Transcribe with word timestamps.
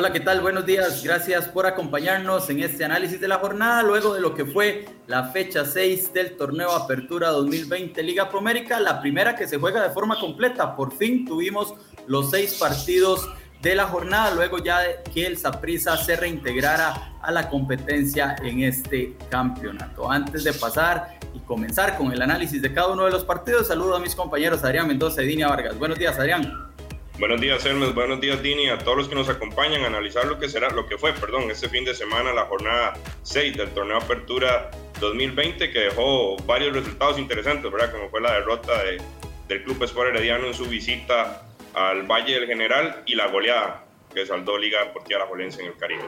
Hola, 0.00 0.12
¿qué 0.12 0.20
tal? 0.20 0.40
Buenos 0.40 0.64
días. 0.64 1.02
Gracias 1.02 1.48
por 1.48 1.66
acompañarnos 1.66 2.48
en 2.50 2.60
este 2.60 2.84
análisis 2.84 3.20
de 3.20 3.26
la 3.26 3.38
jornada, 3.38 3.82
luego 3.82 4.14
de 4.14 4.20
lo 4.20 4.32
que 4.32 4.44
fue 4.44 4.86
la 5.08 5.24
fecha 5.32 5.64
6 5.64 6.12
del 6.12 6.36
torneo 6.36 6.70
Apertura 6.70 7.30
2020 7.30 8.00
Liga 8.04 8.30
Promérica, 8.30 8.78
la 8.78 9.00
primera 9.00 9.34
que 9.34 9.48
se 9.48 9.58
juega 9.58 9.82
de 9.82 9.90
forma 9.90 10.20
completa. 10.20 10.76
Por 10.76 10.96
fin 10.96 11.24
tuvimos 11.24 11.74
los 12.06 12.30
seis 12.30 12.54
partidos 12.60 13.28
de 13.60 13.74
la 13.74 13.86
jornada, 13.86 14.32
luego 14.36 14.58
ya 14.58 15.02
que 15.02 15.26
el 15.26 15.36
Saprissa 15.36 15.96
se 15.96 16.14
reintegrara 16.14 17.18
a 17.20 17.32
la 17.32 17.48
competencia 17.48 18.36
en 18.40 18.62
este 18.62 19.16
campeonato. 19.28 20.08
Antes 20.08 20.44
de 20.44 20.52
pasar 20.52 21.18
y 21.34 21.40
comenzar 21.40 21.98
con 21.98 22.12
el 22.12 22.22
análisis 22.22 22.62
de 22.62 22.72
cada 22.72 22.92
uno 22.92 23.04
de 23.04 23.10
los 23.10 23.24
partidos, 23.24 23.66
saludo 23.66 23.96
a 23.96 23.98
mis 23.98 24.14
compañeros 24.14 24.62
Adrián 24.62 24.86
Mendoza 24.86 25.24
y 25.24 25.26
Dinia 25.26 25.48
Vargas. 25.48 25.76
Buenos 25.76 25.98
días, 25.98 26.16
Adrián. 26.16 26.67
Buenos 27.18 27.40
días, 27.40 27.66
Hermes. 27.66 27.92
Buenos 27.96 28.20
días, 28.20 28.40
Dini. 28.40 28.68
A 28.68 28.78
todos 28.78 28.96
los 28.96 29.08
que 29.08 29.16
nos 29.16 29.28
acompañan 29.28 29.82
a 29.82 29.88
analizar 29.88 30.24
lo 30.26 30.38
que 30.38 30.48
será, 30.48 30.70
lo 30.70 30.86
que 30.86 30.96
fue, 30.96 31.12
perdón, 31.12 31.50
este 31.50 31.68
fin 31.68 31.84
de 31.84 31.92
semana, 31.92 32.32
la 32.32 32.44
jornada 32.44 32.94
6 33.24 33.56
del 33.56 33.70
torneo 33.70 33.96
Apertura 33.96 34.70
2020, 35.00 35.72
que 35.72 35.78
dejó 35.80 36.36
varios 36.46 36.74
resultados 36.74 37.18
interesantes, 37.18 37.72
¿verdad? 37.72 37.90
Como 37.90 38.08
fue 38.08 38.20
la 38.20 38.34
derrota 38.34 38.72
del 39.48 39.64
Club 39.64 39.82
Sport 39.82 40.10
Herediano 40.10 40.46
en 40.46 40.54
su 40.54 40.66
visita 40.66 41.42
al 41.74 42.04
Valle 42.04 42.34
del 42.34 42.46
General 42.46 43.02
y 43.04 43.16
la 43.16 43.26
goleada 43.26 43.84
que 44.14 44.24
saldó 44.24 44.56
Liga 44.56 44.84
Deportiva 44.84 45.18
La 45.18 45.26
Jolense 45.26 45.60
en 45.60 45.68
el 45.68 45.76
Caribe. 45.76 46.04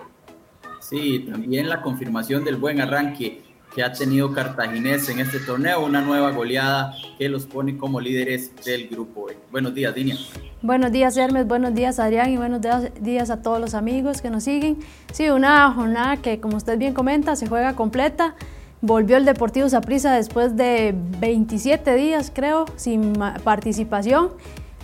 Sí, 0.80 1.26
también 1.28 1.68
la 1.68 1.82
confirmación 1.82 2.44
del 2.44 2.54
buen 2.54 2.80
arranque 2.80 3.42
que 3.74 3.82
ha 3.82 3.92
tenido 3.92 4.32
Cartaginés 4.32 5.08
en 5.08 5.18
este 5.18 5.40
torneo, 5.40 5.84
una 5.84 6.02
nueva 6.02 6.30
goleada 6.30 6.94
que 7.18 7.28
los 7.28 7.46
pone 7.46 7.76
como 7.76 8.00
líderes 8.00 8.54
del 8.64 8.88
grupo. 8.88 9.26
Buenos 9.50 9.74
días, 9.74 9.92
Dinia. 9.92 10.16
Buenos 10.62 10.92
días, 10.92 11.16
Hermes, 11.16 11.48
buenos 11.48 11.74
días, 11.74 11.98
Adrián, 11.98 12.28
y 12.28 12.36
buenos 12.36 12.60
días 13.00 13.30
a 13.30 13.40
todos 13.40 13.58
los 13.58 13.72
amigos 13.72 14.20
que 14.20 14.28
nos 14.28 14.44
siguen. 14.44 14.76
Sí, 15.10 15.30
una 15.30 15.72
jornada 15.72 16.18
que, 16.18 16.38
como 16.38 16.58
usted 16.58 16.76
bien 16.76 16.92
comenta, 16.92 17.34
se 17.34 17.46
juega 17.46 17.74
completa. 17.74 18.34
Volvió 18.82 19.16
el 19.16 19.24
Deportivo 19.24 19.70
Saprissa 19.70 20.12
después 20.12 20.56
de 20.56 20.94
27 21.18 21.94
días, 21.94 22.30
creo, 22.34 22.66
sin 22.76 23.14
participación. 23.42 24.34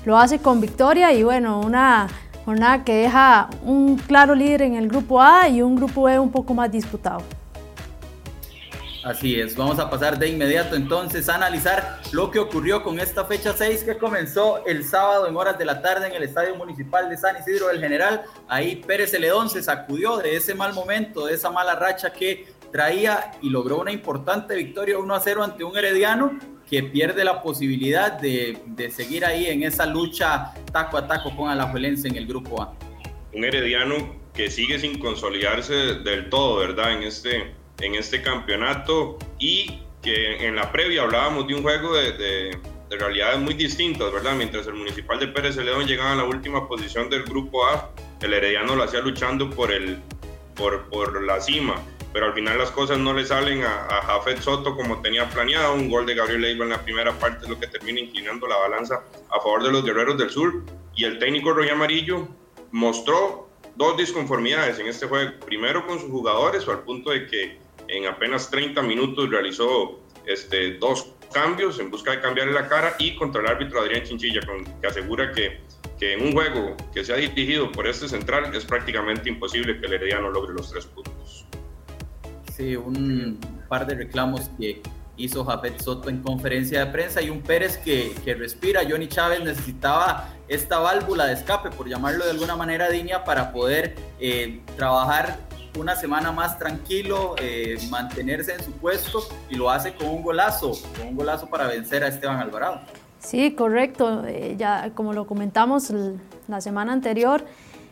Lo 0.06 0.16
hace 0.16 0.38
con 0.38 0.62
victoria 0.62 1.12
y, 1.12 1.24
bueno, 1.24 1.60
una 1.60 2.06
jornada 2.46 2.82
que 2.82 2.94
deja 2.94 3.50
un 3.62 3.96
claro 3.96 4.34
líder 4.34 4.62
en 4.62 4.76
el 4.76 4.88
grupo 4.88 5.20
A 5.20 5.46
y 5.50 5.60
un 5.60 5.76
grupo 5.76 6.08
E 6.08 6.18
un 6.18 6.30
poco 6.30 6.54
más 6.54 6.72
disputado. 6.72 7.20
Así 9.06 9.38
es, 9.38 9.54
vamos 9.54 9.78
a 9.78 9.88
pasar 9.88 10.18
de 10.18 10.28
inmediato 10.28 10.74
entonces 10.74 11.28
a 11.28 11.36
analizar 11.36 12.00
lo 12.10 12.28
que 12.28 12.40
ocurrió 12.40 12.82
con 12.82 12.98
esta 12.98 13.24
fecha 13.24 13.52
6 13.56 13.84
que 13.84 13.98
comenzó 13.98 14.66
el 14.66 14.82
sábado 14.82 15.28
en 15.28 15.36
horas 15.36 15.56
de 15.58 15.64
la 15.64 15.80
tarde 15.80 16.08
en 16.08 16.14
el 16.14 16.24
Estadio 16.24 16.56
Municipal 16.56 17.08
de 17.08 17.16
San 17.16 17.36
Isidro 17.36 17.68
del 17.68 17.78
General. 17.78 18.24
Ahí 18.48 18.82
Pérez 18.84 19.12
Celedón 19.12 19.48
se 19.48 19.62
sacudió 19.62 20.16
de 20.16 20.34
ese 20.34 20.56
mal 20.56 20.74
momento, 20.74 21.26
de 21.26 21.34
esa 21.34 21.52
mala 21.52 21.76
racha 21.76 22.12
que 22.12 22.48
traía 22.72 23.30
y 23.40 23.48
logró 23.48 23.78
una 23.78 23.92
importante 23.92 24.56
victoria 24.56 24.98
1 24.98 25.14
a 25.14 25.20
0 25.20 25.44
ante 25.44 25.62
un 25.62 25.78
Herediano 25.78 26.40
que 26.68 26.82
pierde 26.82 27.22
la 27.22 27.42
posibilidad 27.42 28.10
de, 28.10 28.58
de 28.66 28.90
seguir 28.90 29.24
ahí 29.24 29.46
en 29.46 29.62
esa 29.62 29.86
lucha 29.86 30.52
taco 30.72 30.96
a 30.96 31.06
taco 31.06 31.36
con 31.36 31.48
Alajuelense 31.48 32.08
en 32.08 32.16
el 32.16 32.26
grupo 32.26 32.60
A. 32.60 32.74
Un 33.32 33.44
Herediano 33.44 34.16
que 34.34 34.50
sigue 34.50 34.80
sin 34.80 34.98
consolidarse 34.98 35.74
del 36.02 36.28
todo, 36.28 36.56
¿verdad? 36.56 36.94
En 36.94 37.04
este 37.04 37.54
en 37.80 37.94
este 37.94 38.22
campeonato 38.22 39.18
y 39.38 39.80
que 40.02 40.46
en 40.46 40.56
la 40.56 40.70
previa 40.72 41.02
hablábamos 41.02 41.46
de 41.46 41.54
un 41.54 41.62
juego 41.62 41.94
de, 41.94 42.12
de, 42.12 42.58
realidades 42.98 43.40
muy 43.40 43.54
distintas, 43.54 44.10
¿verdad? 44.12 44.34
Mientras 44.36 44.66
el 44.66 44.74
Municipal 44.74 45.18
de 45.18 45.26
Pérez 45.28 45.56
León 45.56 45.86
llegaba 45.86 46.12
a 46.12 46.14
la 46.14 46.24
última 46.24 46.66
posición 46.66 47.10
del 47.10 47.24
Grupo 47.24 47.66
A, 47.66 47.90
el 48.22 48.32
Herediano 48.32 48.76
lo 48.76 48.84
hacía 48.84 49.00
luchando 49.00 49.50
por, 49.50 49.72
el, 49.72 49.98
por, 50.54 50.88
por 50.88 51.22
la 51.22 51.40
cima, 51.40 51.74
pero 52.12 52.26
al 52.26 52.34
final 52.34 52.56
las 52.56 52.70
cosas 52.70 52.98
no 52.98 53.12
le 53.12 53.26
salen 53.26 53.64
a, 53.64 53.86
a 53.86 54.02
Jafet 54.02 54.40
Soto 54.40 54.74
como 54.76 55.02
tenía 55.02 55.28
planeado, 55.28 55.74
un 55.74 55.90
gol 55.90 56.06
de 56.06 56.14
Gabriel 56.14 56.40
Leiva 56.40 56.64
en 56.64 56.70
la 56.70 56.82
primera 56.82 57.12
parte 57.12 57.44
es 57.44 57.50
lo 57.50 57.58
que 57.58 57.66
termina 57.66 58.00
inclinando 58.00 58.46
la 58.46 58.56
balanza 58.56 59.02
a 59.30 59.40
favor 59.40 59.64
de 59.64 59.72
los 59.72 59.84
Guerreros 59.84 60.16
del 60.16 60.30
Sur 60.30 60.62
y 60.94 61.04
el 61.04 61.18
técnico 61.18 61.52
Roy 61.52 61.68
Amarillo 61.68 62.28
mostró 62.70 63.50
dos 63.76 63.96
disconformidades 63.96 64.78
en 64.78 64.86
este 64.86 65.06
juego, 65.06 65.32
primero 65.44 65.86
con 65.86 66.00
sus 66.00 66.10
jugadores 66.10 66.66
o 66.66 66.72
al 66.72 66.80
punto 66.80 67.10
de 67.10 67.26
que 67.26 67.65
en 67.88 68.06
apenas 68.06 68.50
30 68.50 68.82
minutos 68.82 69.30
realizó 69.30 70.00
este, 70.26 70.74
dos 70.78 71.12
cambios 71.32 71.78
en 71.78 71.90
busca 71.90 72.12
de 72.12 72.20
cambiarle 72.20 72.52
la 72.52 72.68
cara 72.68 72.94
y 72.98 73.14
contra 73.16 73.40
el 73.42 73.48
árbitro 73.48 73.80
Adrián 73.80 74.02
Chinchilla, 74.02 74.40
que 74.80 74.86
asegura 74.86 75.32
que, 75.32 75.60
que 75.98 76.14
en 76.14 76.22
un 76.22 76.32
juego 76.32 76.76
que 76.92 77.04
se 77.04 77.12
ha 77.12 77.16
dirigido 77.16 77.70
por 77.72 77.86
este 77.86 78.08
central 78.08 78.54
es 78.54 78.64
prácticamente 78.64 79.28
imposible 79.28 79.78
que 79.78 79.86
el 79.86 79.94
Herediano 79.94 80.30
logre 80.30 80.54
los 80.54 80.70
tres 80.70 80.86
puntos. 80.86 81.46
Sí, 82.56 82.74
un 82.74 83.38
par 83.68 83.86
de 83.86 83.96
reclamos 83.96 84.50
que 84.58 84.80
hizo 85.16 85.44
Jafet 85.44 85.80
Soto 85.80 86.08
en 86.08 86.22
conferencia 86.22 86.84
de 86.84 86.92
prensa 86.92 87.22
y 87.22 87.30
un 87.30 87.42
Pérez 87.42 87.78
que, 87.78 88.14
que, 88.24 88.34
respira. 88.34 88.82
Johnny 88.88 89.08
Chávez 89.08 89.40
necesitaba 89.42 90.34
esta 90.48 90.78
válvula 90.78 91.26
de 91.26 91.34
escape, 91.34 91.70
por 91.70 91.88
llamarlo 91.88 92.24
de 92.24 92.32
alguna 92.32 92.56
manera, 92.56 92.88
Dinia, 92.90 93.24
para 93.24 93.52
poder 93.52 93.94
eh, 94.20 94.60
trabajar 94.76 95.38
una 95.76 95.96
semana 95.96 96.32
más 96.32 96.58
tranquilo, 96.58 97.34
eh, 97.40 97.78
mantenerse 97.90 98.54
en 98.54 98.64
su 98.64 98.72
puesto 98.72 99.20
y 99.50 99.54
lo 99.54 99.70
hace 99.70 99.94
con 99.94 100.08
un 100.08 100.22
golazo, 100.22 100.72
con 100.96 101.08
un 101.08 101.16
golazo 101.16 101.46
para 101.46 101.66
vencer 101.66 102.02
a 102.04 102.08
Esteban 102.08 102.38
Alvarado. 102.38 102.80
Sí, 103.18 103.52
correcto. 103.52 104.24
Eh, 104.26 104.54
ya 104.58 104.90
como 104.94 105.12
lo 105.12 105.26
comentamos 105.26 105.92
la 106.48 106.60
semana 106.60 106.92
anterior, 106.92 107.44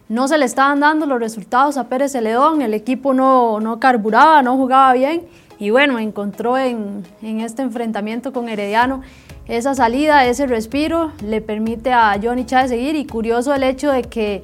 no 0.09 0.29
se 0.29 0.39
le 0.39 0.45
estaban 0.45 0.81
dando 0.81 1.07
los 1.07 1.19
resultados 1.19 1.77
a 1.77 1.89
Pérez 1.89 2.13
Celedón, 2.13 2.63
el 2.63 2.75
equipo 2.75 3.15
no, 3.15 3.61
no 3.61 3.81
carburaba, 3.81 4.43
no 4.43 4.57
jugaba 4.57 4.93
bien 4.93 5.27
y 5.59 5.71
bueno, 5.71 5.99
encontró 5.99 6.59
en, 6.59 7.05
en 7.23 7.41
este 7.41 7.63
enfrentamiento 7.63 8.33
con 8.33 8.49
Herediano 8.49 9.03
esa 9.47 9.75
salida, 9.75 10.25
ese 10.25 10.47
respiro, 10.47 11.13
le 11.23 11.41
permite 11.43 11.93
a 11.93 12.19
Johnny 12.23 12.47
Chávez 12.47 12.71
seguir 12.71 12.97
y 12.97 13.05
curioso 13.07 13.55
el 13.55 13.63
hecho 13.63 13.91
de 13.93 14.03
que 14.03 14.43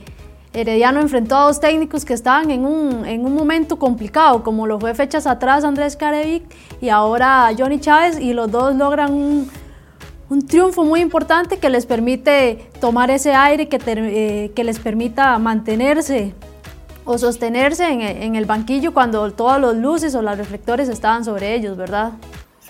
Herediano 0.53 1.01
enfrentó 1.01 1.37
a 1.37 1.45
dos 1.45 1.61
técnicos 1.61 2.05
que 2.05 2.13
estaban 2.13 2.51
en 2.51 2.65
un, 2.65 3.07
en 3.07 3.25
un 3.25 3.35
momento 3.35 3.79
complicado, 3.79 4.43
como 4.43 4.67
lo 4.67 4.81
fue 4.81 4.95
fechas 4.95 5.27
atrás 5.27 5.63
Andrés 5.63 5.97
Carevic 5.97 6.43
y 6.81 6.89
ahora 6.89 7.51
Johnny 7.57 7.79
Chávez, 7.79 8.19
y 8.21 8.33
los 8.33 8.51
dos 8.51 8.75
logran 8.75 9.13
un, 9.13 9.49
un 10.29 10.47
triunfo 10.47 10.85
muy 10.85 11.01
importante 11.01 11.59
que 11.59 11.71
les 11.71 11.87
permite 11.87 12.69
tomar 12.81 13.13
ese 13.13 13.33
aire, 13.33 13.69
que, 13.69 13.79
eh, 13.87 14.51
que 14.55 14.65
les 14.65 14.81
permita 14.81 15.39
mantenerse 15.39 16.35
o 17.05 17.17
sostenerse 17.17 17.89
en, 17.89 18.01
en 18.01 18.35
el 18.35 18.45
banquillo 18.45 18.93
cuando 18.93 19.33
todas 19.33 19.61
las 19.61 19.77
luces 19.77 20.17
o 20.17 20.23
los 20.23 20.37
reflectores 20.37 20.89
estaban 20.89 21.25
sobre 21.25 21.55
ellos, 21.55 21.77
¿verdad? 21.77 22.13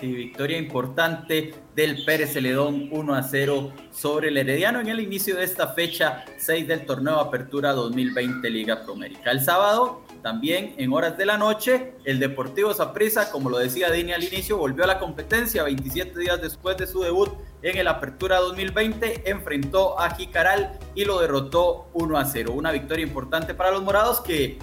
Victoria 0.07 0.57
importante 0.57 1.53
del 1.75 2.03
Pérez 2.03 2.33
Celedón 2.33 2.89
1 2.91 3.15
a 3.15 3.23
0 3.23 3.73
sobre 3.91 4.29
el 4.29 4.37
Herediano 4.37 4.79
en 4.79 4.89
el 4.89 4.99
inicio 4.99 5.35
de 5.37 5.43
esta 5.43 5.69
fecha 5.69 6.25
6 6.37 6.67
del 6.67 6.85
torneo 6.85 7.19
Apertura 7.19 7.73
2020 7.73 8.49
Liga 8.49 8.83
Promérica. 8.83 9.31
El 9.31 9.41
sábado, 9.41 10.01
también 10.21 10.75
en 10.77 10.91
horas 10.93 11.17
de 11.17 11.25
la 11.25 11.37
noche, 11.37 11.93
el 12.03 12.19
Deportivo 12.19 12.73
Saprissa, 12.73 13.31
como 13.31 13.49
lo 13.49 13.57
decía 13.57 13.91
Dini 13.91 14.11
al 14.11 14.23
inicio, 14.23 14.57
volvió 14.57 14.83
a 14.83 14.87
la 14.87 14.99
competencia 14.99 15.63
27 15.63 16.19
días 16.19 16.41
después 16.41 16.77
de 16.77 16.87
su 16.87 17.01
debut 17.01 17.29
en 17.61 17.77
el 17.77 17.87
Apertura 17.87 18.39
2020, 18.39 19.29
enfrentó 19.29 19.99
a 19.99 20.15
Jicaral 20.15 20.79
y 20.95 21.05
lo 21.05 21.19
derrotó 21.19 21.89
1 21.93 22.17
a 22.17 22.25
0. 22.25 22.53
Una 22.53 22.71
victoria 22.71 23.05
importante 23.05 23.53
para 23.53 23.71
los 23.71 23.83
morados 23.83 24.19
que 24.21 24.57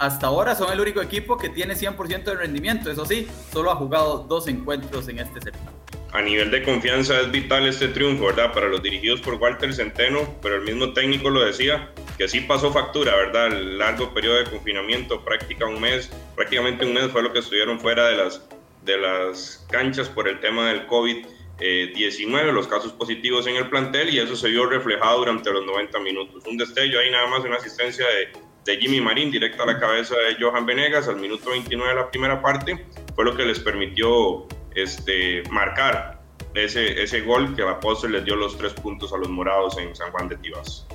hasta 0.00 0.28
ahora 0.28 0.54
son 0.54 0.72
el 0.72 0.80
único 0.80 1.02
equipo 1.02 1.36
que 1.36 1.50
tiene 1.50 1.74
100% 1.74 2.24
de 2.24 2.34
rendimiento. 2.34 2.90
Eso 2.90 3.04
sí, 3.04 3.28
solo 3.52 3.70
ha 3.70 3.76
jugado 3.76 4.24
dos 4.26 4.48
encuentros 4.48 5.06
en 5.08 5.18
este 5.18 5.42
certamen. 5.42 5.74
A 6.12 6.22
nivel 6.22 6.50
de 6.50 6.62
confianza 6.62 7.20
es 7.20 7.30
vital 7.30 7.68
este 7.68 7.88
triunfo, 7.88 8.24
¿verdad? 8.24 8.52
Para 8.52 8.68
los 8.68 8.82
dirigidos 8.82 9.20
por 9.20 9.34
Walter 9.34 9.72
Centeno, 9.74 10.20
pero 10.42 10.56
el 10.56 10.62
mismo 10.62 10.94
técnico 10.94 11.28
lo 11.28 11.44
decía, 11.44 11.92
que 12.16 12.26
sí 12.28 12.40
pasó 12.40 12.72
factura, 12.72 13.14
¿verdad? 13.14 13.48
El 13.48 13.78
largo 13.78 14.12
periodo 14.14 14.38
de 14.38 14.44
confinamiento, 14.44 15.22
práctica 15.22 15.66
un 15.66 15.80
mes, 15.80 16.10
prácticamente 16.34 16.86
un 16.86 16.94
mes 16.94 17.08
fue 17.12 17.22
lo 17.22 17.32
que 17.32 17.40
estuvieron 17.40 17.78
fuera 17.78 18.08
de 18.08 18.16
las, 18.16 18.42
de 18.82 18.96
las 18.96 19.66
canchas 19.70 20.08
por 20.08 20.26
el 20.26 20.40
tema 20.40 20.68
del 20.70 20.86
COVID. 20.86 21.26
19 21.60 22.52
los 22.52 22.66
casos 22.66 22.90
positivos 22.94 23.46
en 23.46 23.56
el 23.56 23.68
plantel 23.68 24.08
y 24.08 24.18
eso 24.18 24.34
se 24.34 24.48
vio 24.48 24.64
reflejado 24.64 25.18
durante 25.18 25.52
los 25.52 25.62
90 25.66 25.98
minutos. 26.00 26.42
Un 26.46 26.56
destello 26.56 26.98
ahí 26.98 27.10
nada 27.10 27.26
más 27.26 27.40
una 27.40 27.56
asistencia 27.56 28.06
de 28.06 28.32
de 28.70 28.78
Jimmy 28.78 29.00
Marín 29.00 29.30
directo 29.30 29.62
a 29.62 29.66
la 29.66 29.78
cabeza 29.78 30.14
de 30.14 30.42
Johan 30.42 30.64
Venegas 30.64 31.08
al 31.08 31.16
minuto 31.16 31.50
29 31.50 31.90
de 31.90 31.96
la 31.96 32.10
primera 32.10 32.40
parte, 32.40 32.86
fue 33.14 33.24
lo 33.24 33.36
que 33.36 33.44
les 33.44 33.58
permitió 33.58 34.46
este, 34.74 35.42
marcar 35.50 36.20
ese, 36.54 37.02
ese 37.02 37.20
gol 37.22 37.54
que 37.54 37.62
la 37.62 37.80
postre 37.80 38.10
les 38.10 38.24
dio 38.24 38.36
los 38.36 38.56
tres 38.56 38.72
puntos 38.74 39.12
a 39.12 39.18
los 39.18 39.28
morados 39.28 39.78
en 39.78 39.94
San 39.94 40.10
Juan 40.12 40.28
de 40.28 40.36
Tibas. 40.36 40.86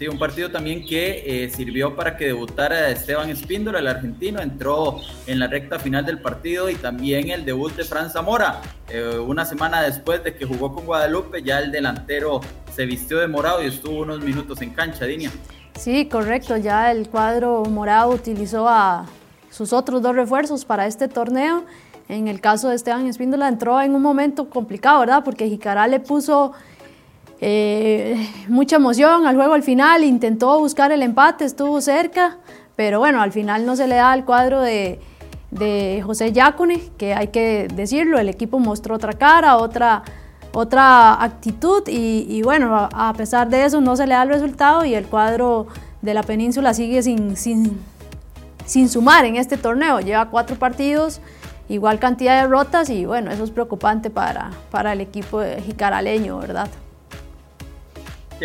Sí, 0.00 0.08
un 0.08 0.18
partido 0.18 0.50
también 0.50 0.86
que 0.86 1.44
eh, 1.44 1.50
sirvió 1.50 1.94
para 1.94 2.16
que 2.16 2.24
debutara 2.24 2.88
Esteban 2.88 3.28
Espíndola, 3.28 3.80
el 3.80 3.86
argentino, 3.86 4.40
entró 4.40 4.96
en 5.26 5.38
la 5.38 5.46
recta 5.46 5.78
final 5.78 6.06
del 6.06 6.22
partido 6.22 6.70
y 6.70 6.74
también 6.76 7.28
el 7.28 7.44
debut 7.44 7.74
de 7.76 7.84
Fran 7.84 8.08
Zamora. 8.10 8.62
Eh, 8.88 9.18
una 9.18 9.44
semana 9.44 9.82
después 9.82 10.24
de 10.24 10.34
que 10.34 10.46
jugó 10.46 10.74
con 10.74 10.86
Guadalupe, 10.86 11.42
ya 11.42 11.58
el 11.58 11.70
delantero 11.70 12.40
se 12.74 12.86
vistió 12.86 13.18
de 13.18 13.28
morado 13.28 13.62
y 13.62 13.66
estuvo 13.66 14.00
unos 14.00 14.20
minutos 14.20 14.62
en 14.62 14.70
cancha, 14.70 15.04
Dinia. 15.04 15.30
Sí, 15.80 16.04
correcto. 16.04 16.58
Ya 16.58 16.90
el 16.92 17.08
cuadro 17.08 17.64
morado 17.64 18.10
utilizó 18.10 18.68
a 18.68 19.06
sus 19.48 19.72
otros 19.72 20.02
dos 20.02 20.14
refuerzos 20.14 20.66
para 20.66 20.86
este 20.86 21.08
torneo. 21.08 21.64
En 22.06 22.28
el 22.28 22.42
caso 22.42 22.68
de 22.68 22.74
Esteban 22.74 23.06
Espíndola 23.06 23.48
entró 23.48 23.80
en 23.80 23.94
un 23.94 24.02
momento 24.02 24.50
complicado, 24.50 25.00
¿verdad? 25.00 25.24
Porque 25.24 25.48
Jicará 25.48 25.86
le 25.86 25.98
puso 25.98 26.52
eh, 27.40 28.28
mucha 28.48 28.76
emoción 28.76 29.26
al 29.26 29.36
juego 29.36 29.54
al 29.54 29.62
final, 29.62 30.04
intentó 30.04 30.58
buscar 30.58 30.92
el 30.92 31.00
empate, 31.00 31.46
estuvo 31.46 31.80
cerca, 31.80 32.36
pero 32.76 32.98
bueno, 32.98 33.22
al 33.22 33.32
final 33.32 33.64
no 33.64 33.74
se 33.74 33.86
le 33.86 33.94
da 33.94 34.12
al 34.12 34.26
cuadro 34.26 34.60
de, 34.60 35.00
de 35.50 36.02
José 36.04 36.32
Yacone, 36.32 36.90
que 36.98 37.14
hay 37.14 37.28
que 37.28 37.68
decirlo, 37.74 38.18
el 38.18 38.28
equipo 38.28 38.58
mostró 38.58 38.96
otra 38.96 39.14
cara, 39.14 39.56
otra, 39.56 40.02
otra 40.52 41.22
actitud 41.22 41.82
y, 41.86 42.42
bueno, 42.42 42.88
a, 42.92 43.12
pesar 43.14 43.48
de 43.48 43.64
eso 43.64 43.80
no 43.80 43.96
se 43.96 44.06
le 44.06 44.14
da 44.14 44.22
el 44.22 44.28
resultado 44.28 44.84
y 44.84 44.94
el 44.94 45.06
cuadro 45.06 45.66
de 46.02 46.14
la 46.14 46.22
península 46.22 46.74
sigue 46.74 47.02
sin, 47.02 47.36
sin, 47.36 47.80
sin 48.64 48.88
sumar 48.88 49.24
en 49.24 49.36
este 49.36 49.56
torneo, 49.56 50.00
lleva 50.00 50.28
cuatro 50.28 50.56
partidos, 50.56 51.20
igual 51.68 51.98
cantidad 51.98 52.36
de 52.36 52.42
derrotas 52.42 52.90
y 52.90 53.06
bueno, 53.06 53.30
eso 53.30 53.44
es 53.44 53.50
preocupante 53.50 54.10
para, 54.10 54.50
para 54.70 54.92
el 54.92 55.00
equipo 55.00 55.40
jicaraleño, 55.64 56.38
¿verdad? 56.38 56.68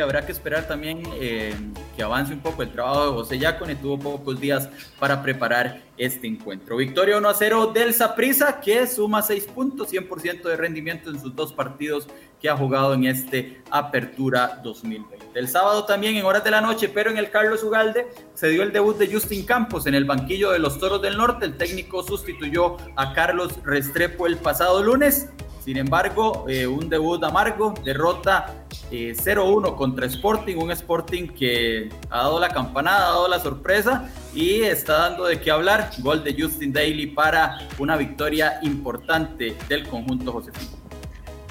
Habrá 0.02 0.26
que 0.26 0.32
esperar 0.32 0.68
también 0.68 1.04
eh, 1.20 1.56
que 1.96 2.04
avance 2.04 2.34
un 2.34 2.40
poco 2.40 2.64
el 2.64 2.72
trabajo 2.72 3.06
de 3.06 3.12
José 3.12 3.40
Yacone. 3.40 3.76
Tuvo 3.76 4.00
pocos 4.00 4.40
días 4.40 4.70
para 5.00 5.22
preparar 5.22 5.82
este 5.98 6.28
encuentro. 6.28 6.78
Victoria 6.78 7.18
1 7.18 7.30
a 7.30 7.34
0 7.34 7.72
del 7.74 7.94
Saprissa, 7.94 8.60
que 8.60 8.86
suma 8.88 9.22
6 9.22 9.46
puntos, 9.48 9.92
100% 9.92 10.44
de 10.44 10.58
rendimiento 10.58 11.10
en 11.10 11.20
sus 11.20 11.36
dos 11.36 11.54
partidos 11.54 12.08
que 12.42 12.50
ha 12.50 12.58
jugado 12.58 12.94
en 12.94 13.06
este 13.06 13.62
Apertura 13.72 14.60
2020. 14.64 15.30
El 15.34 15.48
sábado 15.48 15.86
también 15.86 16.16
en 16.16 16.26
horas 16.26 16.44
de 16.44 16.52
la 16.52 16.62
noche, 16.62 16.90
pero 16.90 17.10
en 17.10 17.18
el 17.18 17.30
Carlos 17.30 17.64
Ugalde, 17.64 18.08
se 18.34 18.50
dio 18.50 18.64
el 18.64 18.72
debut 18.72 18.98
de 18.98 19.12
Justin 19.12 19.46
Campos 19.46 19.88
en 19.88 19.96
el 19.96 20.06
banquillo 20.06 20.52
de 20.52 20.60
los 20.60 20.80
Toros 20.80 21.02
del 21.02 21.18
Norte. 21.18 21.46
El 21.46 21.58
técnico 21.58 22.04
sustituyó 22.04 22.78
a 22.96 23.14
Carlos 23.14 23.54
Restrepo 23.64 24.28
el 24.28 24.38
pasado 24.38 24.84
lunes 24.84 25.30
sin 25.66 25.78
embargo, 25.78 26.46
eh, 26.48 26.68
un 26.68 26.88
debut 26.90 27.24
amargo, 27.24 27.74
derrota 27.84 28.68
0-1 28.92 29.68
eh, 29.68 29.76
contra 29.76 30.06
Sporting, 30.06 30.58
un 30.58 30.70
Sporting 30.70 31.30
que 31.30 31.90
ha 32.12 32.18
dado 32.20 32.40
la 32.40 32.50
campanada, 32.50 33.08
ha 33.08 33.10
dado 33.14 33.28
la 33.28 33.40
sorpresa 33.40 34.14
y 34.36 34.62
está 34.62 35.10
dando 35.10 35.26
de 35.26 35.42
qué 35.42 35.50
hablar. 35.50 35.90
Gol 35.98 36.24
de 36.24 36.40
Justin 36.40 36.72
Daly 36.72 37.08
para 37.08 37.68
una 37.80 37.98
victoria 37.98 38.60
importante 38.62 39.58
del 39.68 39.88
conjunto 39.88 40.34
Josefino. 40.34 40.70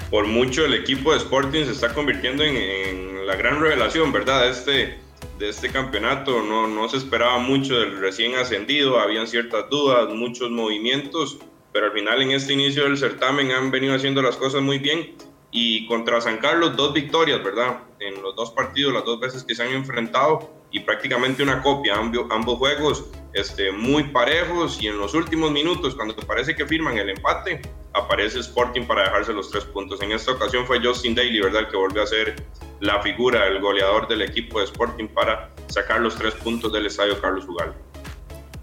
Por 0.09 0.25
mucho 0.27 0.63
el 0.63 0.75
equipo 0.75 1.11
de 1.11 1.17
Sporting 1.17 1.65
se 1.65 1.71
está 1.71 1.93
convirtiendo 1.93 2.41
en, 2.41 3.27
la 3.27 3.35
gran 3.35 3.59
revelación, 3.59 4.13
¿verdad? 4.13 4.43
De 4.43 4.51
este, 4.51 4.99
de 5.39 5.49
este 5.49 5.69
campeonato. 5.69 6.41
No, 6.41 6.67
no 6.67 6.87
se 6.87 6.95
esperaba 6.95 7.37
mucho 7.39 7.77
del 7.77 7.99
recién 7.99 8.35
ascendido, 8.35 8.97
habían 8.97 9.27
ciertas 9.27 9.69
dudas, 9.69 10.07
muchos 10.07 10.49
movimientos 10.51 11.37
pero 11.75 11.87
al 11.87 11.91
final 11.91 12.21
en 12.21 12.31
este 12.31 12.53
inicio 12.53 12.85
del 12.85 12.97
certamen 12.97 13.51
han 13.51 13.69
venido 13.69 13.93
haciendo 13.93 14.21
las 14.21 14.37
cosas 14.37 14.61
muy 14.61 14.79
bien 14.79 15.13
y 15.51 15.85
contra 15.87 16.21
San 16.21 16.37
Carlos 16.37 16.77
dos 16.77 16.93
victorias, 16.93 17.43
¿verdad? 17.43 17.79
En 17.99 18.21
los 18.21 18.33
dos 18.33 18.51
partidos, 18.51 18.93
las 18.93 19.03
dos 19.03 19.19
veces 19.19 19.43
que 19.43 19.55
se 19.55 19.63
han 19.63 19.73
enfrentado 19.73 20.49
y 20.71 20.79
prácticamente 20.79 21.43
una 21.43 21.61
copia, 21.61 21.95
ambos, 21.95 22.57
juegos 22.59 23.11
este, 23.33 23.73
muy 23.73 24.03
parejos 24.05 24.81
y 24.81 24.87
en 24.87 24.97
los 24.97 25.13
últimos 25.13 25.51
minutos, 25.51 25.95
cuando 25.95 26.15
parece 26.15 26.55
que 26.55 26.65
firman 26.65 26.97
el 26.97 27.09
empate, 27.09 27.61
aparece 27.91 28.39
Sporting 28.39 28.83
para 28.85 29.03
dejarse 29.03 29.33
los 29.33 29.51
tres 29.51 29.65
puntos. 29.65 30.01
En 30.01 30.13
esta 30.13 30.31
ocasión 30.31 30.65
fue 30.65 30.81
Justin 30.81 31.13
Daly, 31.13 31.41
¿verdad? 31.41 31.63
El 31.63 31.67
que 31.67 31.75
volvió 31.75 32.03
a 32.03 32.07
ser 32.07 32.41
la 32.79 33.01
figura, 33.01 33.47
el 33.47 33.59
goleador 33.59 34.07
del 34.07 34.21
equipo 34.21 34.59
de 34.59 34.65
Sporting 34.65 35.09
para 35.09 35.53
sacar 35.67 35.99
los 35.99 36.15
tres 36.15 36.35
puntos 36.35 36.71
del 36.71 36.85
estadio 36.85 37.19
Carlos 37.19 37.43
Ugal. 37.49 37.75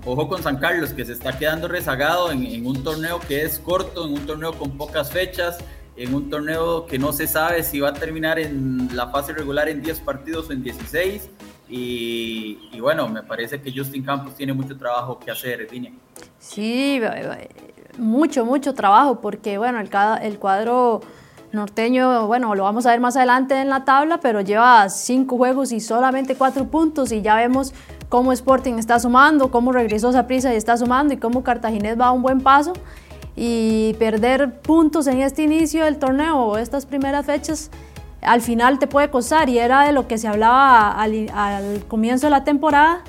Ojo 0.05 0.29
con 0.29 0.43
San 0.43 0.57
Carlos, 0.57 0.93
que 0.93 1.05
se 1.05 1.13
está 1.13 1.39
quedando 1.39 1.69
rezagado 1.69 2.33
en, 2.33 2.67
un 2.67 2.83
torneo 2.83 3.21
que 3.21 3.45
es 3.45 3.61
corto, 3.61 4.05
en 4.05 4.15
un 4.15 4.27
torneo 4.27 4.53
con 4.53 4.77
pocas 4.77 5.13
fechas, 5.13 5.59
en 5.97 6.13
un 6.13 6.29
torneo 6.29 6.87
que 6.87 6.99
no 6.99 7.13
se 7.13 7.29
sabe 7.29 7.63
si 7.63 7.79
va 7.79 7.91
a 7.91 7.93
terminar 7.93 8.41
en 8.41 8.89
la 8.97 9.09
fase 9.09 9.33
regular 9.33 9.69
en 9.69 9.81
10 9.81 10.01
partidos 10.01 10.49
o 10.49 10.53
en 10.53 10.63
16. 10.65 11.31
Y, 11.69 12.81
bueno, 12.81 13.09
me 13.09 13.23
parece 13.23 13.63
que 13.63 13.73
Justin 13.75 14.03
Campos 14.03 14.35
tiene 14.35 14.53
mucho 14.53 14.77
trabajo 14.77 15.19
que 15.21 15.31
hacer, 15.31 15.71
Dinia. 15.71 15.93
Sí, 16.39 17.01
mucho, 17.97 18.45
mucho 18.45 18.75
trabajo, 18.75 19.21
porque 19.21 19.57
bueno, 19.57 19.79
el, 19.79 19.89
el 20.23 20.39
cuadro 20.39 21.01
norteño, 21.53 22.27
bueno, 22.27 22.55
lo 22.55 22.65
vamos 22.65 22.87
a 22.87 22.91
ver 22.91 23.01
más 23.01 23.17
adelante 23.17 23.61
en 23.61 23.69
la 23.69 23.85
tabla, 23.85 24.19
pero 24.21 24.41
lleva 24.41 24.89
cinco 24.89 25.37
juegos 25.37 25.71
y 25.73 25.81
solamente 25.81 26.35
cuatro 26.35 26.67
puntos 26.67 27.13
y 27.13 27.23
ya 27.23 27.37
vemos 27.37 27.73
cómo 28.13 28.31
Sporting 28.31 28.75
está 28.75 29.01
sumando, 29.01 29.51
cómo 29.51 29.73
regresó 29.73 30.13
Saprissa 30.13 30.53
y 30.53 30.57
está 30.59 30.77
sumando 30.77 31.15
y 31.15 31.17
cómo 31.17 31.43
Cartaginés 31.43 31.99
va 31.99 32.09
a 32.09 32.13
un 32.13 32.21
buen 32.21 32.43
paso. 32.43 32.75
Y 33.37 33.95
perder 33.99 34.61
puntos 34.61 35.07
en 35.07 35.23
este 35.23 35.45
inicio 35.45 35.87
del 35.87 35.97
torneo 35.97 36.37
o 36.37 36.59
estas 36.59 36.85
primeras 36.85 37.25
fechas 37.25 37.71
al 38.21 38.43
final 38.43 38.79
te 38.79 38.87
puede 38.87 39.09
costar 39.09 39.49
y 39.49 39.59
era 39.59 39.85
de 39.85 39.93
lo 39.93 40.09
que 40.09 40.19
se 40.19 40.29
hablaba 40.29 40.91
al, 40.91 41.31
al 41.35 41.85
comienzo 41.89 42.27
de 42.27 42.33
la 42.33 42.45
temporada. 42.45 43.01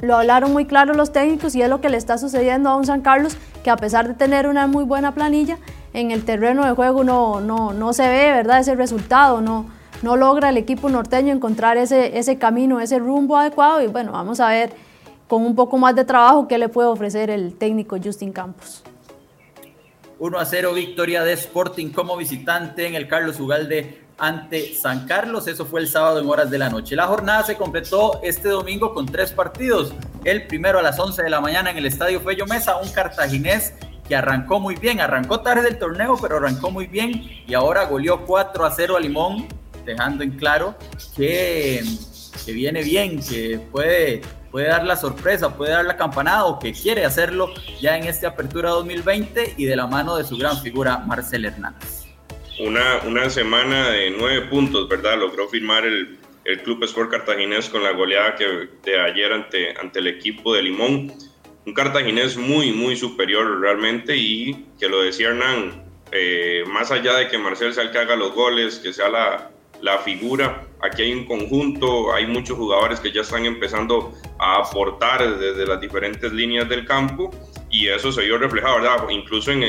Lo 0.00 0.16
hablaron 0.16 0.52
muy 0.52 0.64
claro 0.64 0.94
los 0.94 1.10
técnicos 1.10 1.56
y 1.56 1.62
es 1.62 1.68
lo 1.68 1.80
que 1.80 1.88
le 1.88 1.96
está 1.96 2.16
sucediendo 2.16 2.70
a 2.70 2.76
un 2.76 2.86
San 2.86 3.00
Carlos 3.00 3.36
que 3.64 3.70
a 3.70 3.76
pesar 3.76 4.06
de 4.06 4.14
tener 4.14 4.46
una 4.46 4.68
muy 4.68 4.84
buena 4.84 5.12
planilla, 5.12 5.58
en 5.92 6.12
el 6.12 6.24
terreno 6.24 6.64
de 6.64 6.70
juego 6.70 7.02
no, 7.02 7.40
no, 7.40 7.72
no 7.72 7.92
se 7.92 8.06
ve 8.06 8.30
¿verdad? 8.30 8.60
ese 8.60 8.76
resultado, 8.76 9.40
no, 9.40 9.66
no 10.02 10.16
logra 10.16 10.50
el 10.50 10.56
equipo 10.56 10.88
norteño 10.88 11.32
encontrar 11.32 11.76
ese, 11.76 12.18
ese 12.18 12.38
camino, 12.38 12.80
ese 12.80 12.98
rumbo 12.98 13.36
adecuado 13.36 13.82
y 13.82 13.86
bueno, 13.86 14.12
vamos 14.12 14.40
a 14.40 14.48
ver 14.48 14.72
con 15.28 15.44
un 15.44 15.54
poco 15.54 15.78
más 15.78 15.94
de 15.94 16.04
trabajo 16.04 16.46
qué 16.48 16.58
le 16.58 16.68
puede 16.68 16.88
ofrecer 16.88 17.30
el 17.30 17.54
técnico 17.54 17.96
Justin 18.02 18.32
Campos. 18.32 18.82
1 20.18 20.38
a 20.38 20.44
0 20.46 20.72
victoria 20.72 21.24
de 21.24 21.34
Sporting 21.34 21.90
como 21.90 22.16
visitante 22.16 22.86
en 22.86 22.94
el 22.94 23.06
Carlos 23.06 23.38
Ugalde 23.38 24.06
ante 24.18 24.74
San 24.74 25.06
Carlos. 25.06 25.46
Eso 25.46 25.66
fue 25.66 25.80
el 25.80 25.88
sábado 25.88 26.20
en 26.20 26.28
horas 26.28 26.50
de 26.50 26.58
la 26.58 26.70
noche. 26.70 26.96
La 26.96 27.06
jornada 27.06 27.42
se 27.42 27.56
completó 27.56 28.20
este 28.22 28.48
domingo 28.48 28.94
con 28.94 29.04
tres 29.04 29.32
partidos. 29.32 29.92
El 30.24 30.46
primero 30.46 30.78
a 30.78 30.82
las 30.82 30.98
11 30.98 31.22
de 31.22 31.30
la 31.30 31.40
mañana 31.40 31.70
en 31.70 31.76
el 31.76 31.86
Estadio 31.86 32.20
Fello 32.20 32.46
Mesa, 32.46 32.78
un 32.78 32.88
cartaginés 32.88 33.74
que 34.08 34.16
arrancó 34.16 34.58
muy 34.58 34.76
bien, 34.76 35.00
arrancó 35.00 35.40
tarde 35.40 35.62
del 35.62 35.78
torneo, 35.78 36.16
pero 36.20 36.36
arrancó 36.36 36.70
muy 36.70 36.86
bien 36.86 37.28
y 37.46 37.54
ahora 37.54 37.84
goleó 37.84 38.24
4 38.24 38.64
a 38.64 38.70
0 38.70 38.96
a 38.96 39.00
Limón 39.00 39.46
dejando 39.86 40.24
en 40.24 40.32
claro 40.32 40.76
que, 41.16 41.82
que 42.44 42.52
viene 42.52 42.82
bien, 42.82 43.20
que 43.20 43.58
puede, 43.70 44.20
puede 44.50 44.68
dar 44.68 44.84
la 44.84 44.96
sorpresa, 44.96 45.56
puede 45.56 45.72
dar 45.72 45.84
la 45.84 45.96
campanada 45.96 46.44
o 46.44 46.58
que 46.58 46.72
quiere 46.72 47.04
hacerlo 47.04 47.54
ya 47.80 47.96
en 47.96 48.04
esta 48.04 48.28
apertura 48.28 48.70
2020 48.70 49.54
y 49.56 49.64
de 49.64 49.76
la 49.76 49.86
mano 49.86 50.16
de 50.16 50.24
su 50.24 50.36
gran 50.36 50.60
figura 50.60 50.98
Marcel 50.98 51.44
Hernández. 51.44 52.04
Una, 52.58 52.98
una 53.06 53.30
semana 53.30 53.90
de 53.90 54.10
nueve 54.10 54.42
puntos, 54.48 54.88
¿verdad? 54.88 55.18
Logró 55.18 55.48
firmar 55.48 55.84
el, 55.84 56.18
el 56.46 56.62
Club 56.62 56.84
Sport 56.84 57.10
Cartaginés 57.10 57.68
con 57.68 57.82
la 57.82 57.90
goleada 57.90 58.36
que 58.36 58.68
de 58.84 59.00
ayer 59.00 59.32
ante, 59.32 59.78
ante 59.78 59.98
el 59.98 60.06
equipo 60.06 60.54
de 60.54 60.62
Limón. 60.62 61.12
Un 61.66 61.74
cartaginés 61.74 62.36
muy, 62.36 62.72
muy 62.72 62.96
superior 62.96 63.60
realmente 63.60 64.16
y 64.16 64.66
que 64.78 64.88
lo 64.88 65.02
decía 65.02 65.28
Hernán, 65.28 65.84
eh, 66.12 66.62
más 66.68 66.92
allá 66.92 67.16
de 67.16 67.26
que 67.26 67.38
Marcel 67.38 67.74
sea 67.74 67.82
el 67.82 67.90
que 67.90 67.98
haga 67.98 68.14
los 68.14 68.32
goles, 68.32 68.78
que 68.78 68.92
sea 68.92 69.08
la, 69.08 69.50
la 69.82 69.98
figura. 69.98 70.66
Aquí 70.82 71.02
hay 71.02 71.12
un 71.12 71.24
conjunto, 71.24 72.12
hay 72.12 72.26
muchos 72.26 72.56
jugadores 72.56 73.00
que 73.00 73.12
ya 73.12 73.22
están 73.22 73.46
empezando 73.46 74.12
a 74.38 74.58
aportar 74.58 75.38
desde 75.38 75.66
las 75.66 75.80
diferentes 75.80 76.32
líneas 76.32 76.68
del 76.68 76.84
campo 76.84 77.30
y 77.70 77.88
eso 77.88 78.12
se 78.12 78.22
vio 78.22 78.38
reflejado, 78.38 78.76
¿verdad? 78.76 79.08
Incluso 79.10 79.50
en, 79.52 79.62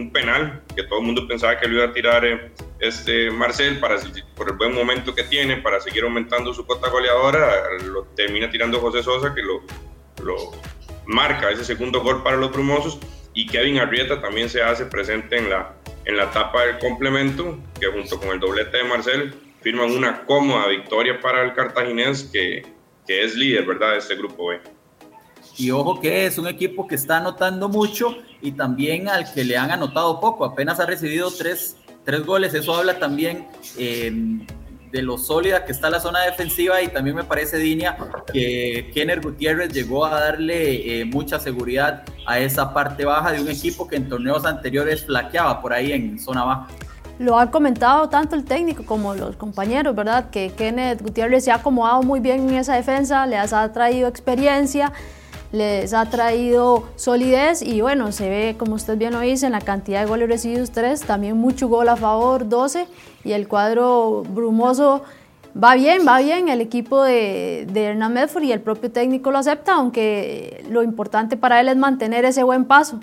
un 0.00 0.10
penal 0.12 0.62
que 0.76 0.82
todo 0.84 1.00
el 1.00 1.06
mundo 1.06 1.26
pensaba 1.26 1.58
que 1.58 1.66
lo 1.66 1.76
iba 1.76 1.84
a 1.86 1.92
tirar 1.92 2.24
eh, 2.24 2.52
este 2.80 3.30
Marcel 3.30 3.78
para, 3.78 3.96
por 4.36 4.50
el 4.50 4.56
buen 4.56 4.74
momento 4.74 5.14
que 5.14 5.24
tiene 5.24 5.56
para 5.56 5.80
seguir 5.80 6.04
aumentando 6.04 6.52
su 6.52 6.66
cota 6.66 6.88
goleadora, 6.90 7.48
lo 7.84 8.04
termina 8.14 8.50
tirando 8.50 8.80
José 8.80 9.02
Sosa 9.02 9.34
que 9.34 9.42
lo, 9.42 9.62
lo 10.24 10.36
marca 11.06 11.50
ese 11.50 11.64
segundo 11.64 12.02
gol 12.02 12.22
para 12.22 12.36
los 12.36 12.52
brumosos 12.52 12.98
y 13.34 13.46
Kevin 13.46 13.78
Arrieta 13.78 14.20
también 14.20 14.48
se 14.48 14.62
hace 14.62 14.86
presente 14.86 15.36
en 15.38 15.48
la, 15.48 15.74
en 16.04 16.16
la 16.16 16.24
etapa 16.24 16.64
del 16.64 16.78
complemento, 16.78 17.58
que 17.80 17.86
junto 17.86 18.18
con 18.18 18.30
el 18.30 18.40
doblete 18.40 18.78
de 18.78 18.84
Marcel 18.84 19.34
firman 19.60 19.90
una 19.90 20.24
cómoda 20.24 20.68
victoria 20.68 21.20
para 21.20 21.42
el 21.42 21.54
cartaginés 21.54 22.24
que, 22.24 22.62
que 23.06 23.24
es 23.24 23.34
líder, 23.34 23.66
¿verdad?, 23.66 23.92
de 23.92 23.98
este 23.98 24.16
grupo 24.16 24.48
B. 24.48 24.60
Y 25.56 25.70
ojo 25.72 26.00
que 26.00 26.26
es 26.26 26.38
un 26.38 26.46
equipo 26.46 26.86
que 26.86 26.94
está 26.94 27.16
anotando 27.16 27.68
mucho 27.68 28.16
y 28.40 28.52
también 28.52 29.08
al 29.08 29.32
que 29.32 29.44
le 29.44 29.56
han 29.56 29.70
anotado 29.70 30.20
poco, 30.20 30.44
apenas 30.44 30.78
ha 30.78 30.86
recibido 30.86 31.30
tres, 31.32 31.76
tres 32.04 32.24
goles, 32.24 32.54
eso 32.54 32.74
habla 32.76 32.98
también 33.00 33.48
eh, 33.76 34.12
de 34.92 35.02
lo 35.02 35.18
sólida 35.18 35.64
que 35.64 35.72
está 35.72 35.90
la 35.90 36.00
zona 36.00 36.20
defensiva 36.20 36.80
y 36.80 36.88
también 36.88 37.16
me 37.16 37.24
parece, 37.24 37.58
Dinia, 37.58 37.96
que 38.32 38.90
Kenner 38.94 39.20
Gutiérrez 39.20 39.72
llegó 39.72 40.06
a 40.06 40.20
darle 40.20 41.00
eh, 41.00 41.04
mucha 41.04 41.38
seguridad 41.38 42.04
a 42.26 42.38
esa 42.38 42.72
parte 42.72 43.04
baja 43.04 43.32
de 43.32 43.40
un 43.40 43.48
equipo 43.48 43.86
que 43.88 43.96
en 43.96 44.08
torneos 44.08 44.44
anteriores 44.44 45.04
flaqueaba 45.04 45.60
por 45.60 45.72
ahí 45.72 45.92
en 45.92 46.18
zona 46.18 46.44
baja. 46.44 46.68
Lo 47.18 47.38
ha 47.38 47.50
comentado 47.50 48.08
tanto 48.08 48.36
el 48.36 48.44
técnico 48.44 48.84
como 48.84 49.14
los 49.14 49.36
compañeros, 49.36 49.94
¿verdad? 49.94 50.30
Que 50.30 50.50
Kenneth 50.50 51.02
Gutiérrez 51.02 51.44
se 51.44 51.50
ha 51.50 51.56
acomodado 51.56 52.02
muy 52.02 52.20
bien 52.20 52.48
en 52.48 52.54
esa 52.54 52.74
defensa, 52.74 53.26
les 53.26 53.52
ha 53.52 53.72
traído 53.72 54.08
experiencia, 54.08 54.92
les 55.50 55.94
ha 55.94 56.06
traído 56.06 56.84
solidez 56.96 57.62
y 57.62 57.80
bueno, 57.80 58.12
se 58.12 58.28
ve, 58.28 58.56
como 58.56 58.74
usted 58.74 58.96
bien 58.96 59.14
lo 59.14 59.20
dice, 59.20 59.46
en 59.46 59.52
la 59.52 59.60
cantidad 59.60 60.00
de 60.00 60.06
goles 60.06 60.28
recibidos 60.28 60.70
3, 60.70 61.00
también 61.02 61.36
mucho 61.36 61.68
gol 61.68 61.88
a 61.88 61.96
favor, 61.96 62.48
12, 62.48 62.86
y 63.24 63.32
el 63.32 63.48
cuadro 63.48 64.22
brumoso 64.22 65.02
va 65.60 65.74
bien, 65.74 66.06
va 66.06 66.20
bien, 66.20 66.48
el 66.48 66.60
equipo 66.60 67.02
de, 67.02 67.66
de 67.72 67.84
Hernán 67.84 68.12
Medford 68.12 68.44
y 68.44 68.52
el 68.52 68.60
propio 68.60 68.92
técnico 68.92 69.32
lo 69.32 69.38
acepta, 69.38 69.74
aunque 69.74 70.64
lo 70.70 70.84
importante 70.84 71.36
para 71.36 71.60
él 71.60 71.68
es 71.68 71.76
mantener 71.76 72.24
ese 72.24 72.44
buen 72.44 72.64
paso 72.64 73.00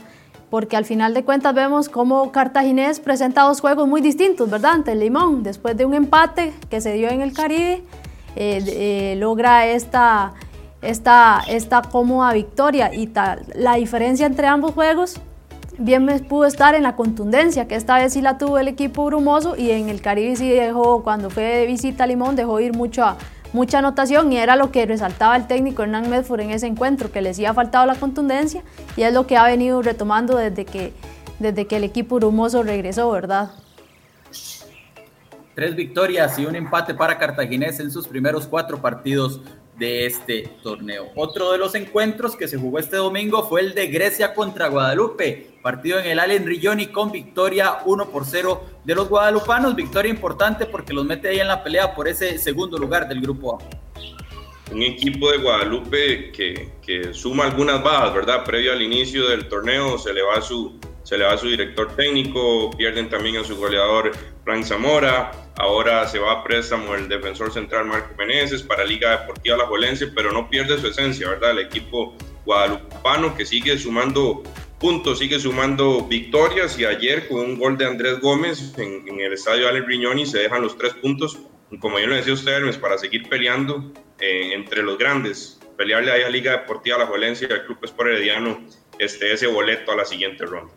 porque 0.55 0.77
al 0.77 0.85
final 0.85 1.13
de 1.13 1.25
cuentas 1.25 1.53
vemos 1.53 1.89
cómo 1.89 2.31
Cartaginés 2.31 3.01
presenta 3.01 3.41
dos 3.41 3.59
juegos 3.59 3.89
muy 3.89 4.00
distintos, 4.00 4.50
¿verdad? 4.50 4.71
Ante 4.71 4.93
el 4.93 5.01
Limón, 5.01 5.43
después 5.43 5.75
de 5.75 5.83
un 5.83 5.93
empate 5.93 6.53
que 6.69 6.79
se 6.79 6.93
dio 6.93 7.09
en 7.09 7.19
el 7.19 7.33
Caribe, 7.33 7.83
eh, 8.38 8.63
eh, 8.65 9.15
logra 9.17 9.67
esta, 9.67 10.31
esta, 10.81 11.41
esta 11.50 11.81
cómoda 11.81 12.31
victoria 12.31 12.93
y 12.93 13.12
la 13.53 13.75
diferencia 13.75 14.25
entre 14.25 14.47
ambos 14.47 14.71
juegos 14.71 15.19
bien 15.77 16.05
me 16.05 16.17
pudo 16.19 16.45
estar 16.45 16.74
en 16.74 16.83
la 16.83 16.95
contundencia, 16.95 17.67
que 17.67 17.75
esta 17.75 17.97
vez 17.97 18.13
sí 18.13 18.21
la 18.21 18.38
tuvo 18.38 18.57
el 18.57 18.69
equipo 18.69 19.03
brumoso 19.03 19.57
y 19.57 19.71
en 19.71 19.89
el 19.89 20.00
Caribe 20.00 20.38
sí 20.38 20.50
dejó, 20.50 21.03
cuando 21.03 21.29
fue 21.29 21.43
de 21.43 21.65
visita 21.65 22.05
a 22.05 22.07
Limón, 22.07 22.38
dejó 22.38 22.62
ir 22.62 22.71
mucho 22.71 23.03
a, 23.03 23.17
mucha 23.55 23.79
anotación 23.79 24.33
y 24.33 24.38
era 24.38 24.57
lo 24.57 24.69
que 24.69 24.85
resaltaba 24.85 25.38
el 25.38 25.47
técnico 25.47 25.81
Hernán 25.81 26.09
Medford 26.09 26.41
en 26.41 26.51
ese 26.51 26.67
encuentro, 26.67 27.09
que 27.09 27.21
les 27.21 27.38
había 27.38 27.53
faltado 27.53 27.85
la 27.85 27.95
contundencia 27.95 28.63
y 28.97 29.03
es 29.03 29.13
lo 29.13 29.25
que 29.27 29.38
ha 29.38 29.45
venido 29.45 29.81
retomando 29.81 30.35
desde 30.35 30.65
que, 30.65 30.91
desde 31.39 31.65
que 31.65 31.77
el 31.77 31.85
equipo 31.85 32.17
brumoso 32.17 32.63
regresó, 32.63 33.09
¿verdad? 33.09 33.51
Tres 35.55 35.74
victorias 35.74 36.38
y 36.38 36.45
un 36.45 36.57
empate 36.57 36.93
para 36.93 37.17
Cartaginés 37.17 37.79
en 37.79 37.91
sus 37.91 38.09
primeros 38.09 38.45
cuatro 38.45 38.81
partidos 38.81 39.39
de 39.77 40.05
este 40.05 40.50
torneo. 40.63 41.10
Otro 41.15 41.51
de 41.51 41.58
los 41.58 41.75
encuentros 41.75 42.36
que 42.36 42.48
se 42.48 42.58
jugó 42.58 42.79
este 42.79 42.98
domingo 42.98 43.48
fue 43.48 43.62
el 43.62 43.74
de 43.74 43.88
Grecia 43.88 44.34
contra 44.34 44.70
Guadalupe, 44.70 45.48
partido 45.62 46.00
en 46.00 46.05
el 46.05 46.20
Allen 46.20 46.46
Rilloni 46.46 46.88
con 46.88 47.12
victoria 47.12 47.79
1 47.86 48.10
por 48.10 48.25
0 48.25 48.63
de 48.84 48.96
los 48.96 49.10
guadalupanos, 49.10 49.75
victoria 49.75 50.10
importante 50.10 50.65
porque 50.65 50.94
los 50.94 51.05
mete 51.05 51.29
ahí 51.29 51.39
en 51.39 51.48
la 51.48 51.63
pelea 51.63 51.94
por 51.94 52.08
ese 52.08 52.38
segundo 52.38 52.77
lugar 52.77 53.08
del 53.08 53.22
grupo 53.22 53.55
A. 53.55 53.86
Un 54.72 54.82
equipo 54.82 55.32
de 55.32 55.38
Guadalupe 55.38 56.32
que, 56.32 56.72
que 56.82 57.13
suma 57.13 57.46
algunas 57.46 57.84
bajas, 57.84 58.13
¿verdad? 58.15 58.44
Previo 58.44 58.74
al 58.74 58.82
inicio 58.82 59.29
del 59.29 59.48
torneo 59.48 59.98
se 60.00 60.12
le 60.12 60.24
va 60.24 60.41
su, 60.41 60.79
se 61.05 61.19
le 61.19 61.24
va 61.24 61.38
su 61.38 61.47
director 61.47 61.95
técnico, 61.95 62.71
pierden 62.75 63.09
también 63.09 63.38
a 63.38 63.43
su 63.43 63.55
goleador 63.55 64.12
Frank 64.43 64.63
Zamora, 64.65 65.31
ahora 65.55 66.07
se 66.07 66.17
va 66.17 66.31
a 66.31 66.43
préstamo 66.43 66.95
el 66.95 67.07
defensor 67.07 67.53
central 67.53 67.85
Marco 67.85 68.15
Meneses 68.17 68.63
para 68.63 68.83
Liga 68.83 69.19
Deportiva 69.19 69.55
La 69.55 69.67
Jolense, 69.67 70.07
pero 70.07 70.31
no 70.31 70.50
pierde 70.50 70.79
su 70.79 70.88
esencia, 70.88 71.29
¿verdad? 71.29 71.51
El 71.51 71.59
equipo 71.59 72.15
guadalupano 72.43 73.35
que 73.38 73.45
sigue 73.45 73.77
sumando 73.77 74.41
puntos, 74.79 75.19
sigue 75.19 75.39
sumando 75.39 76.01
victorias 76.07 76.77
y 76.79 76.85
ayer 76.85 77.27
con 77.27 77.39
un 77.39 77.59
gol 77.59 77.77
de 77.77 77.85
Andrés 77.85 78.19
Gómez 78.19 78.74
en, 78.79 79.19
el 79.19 79.33
estadio 79.33 79.67
Ale 79.67 79.81
Riñoni 79.81 80.25
se 80.25 80.39
dejan 80.39 80.63
los 80.63 80.75
tres 80.75 80.95
puntos, 80.95 81.38
como 81.79 82.00
yo 82.00 82.07
le 82.07 82.15
decía 82.15 82.33
a 82.33 82.35
usted 82.35 82.51
Hermes, 82.51 82.77
para 82.77 82.97
seguir 82.97 83.29
peleando 83.29 83.91
eh, 84.19 84.53
entre 84.53 84.81
los 84.81 84.97
grandes, 84.97 85.59
pelearle 85.77 86.12
ahí 86.12 86.24
a 86.24 86.29
Liga 86.29 86.51
Deportiva 86.53 86.97
La 86.97 87.05
Jolense 87.05 87.45
y 87.47 87.53
al 87.53 87.63
Club 87.65 87.77
Sport 87.83 88.09
Herediano 88.09 88.59
este, 88.97 89.33
ese 89.33 89.45
boleto 89.45 89.91
a 89.91 89.95
la 89.95 90.05
siguiente 90.05 90.45
ronda. 90.45 90.74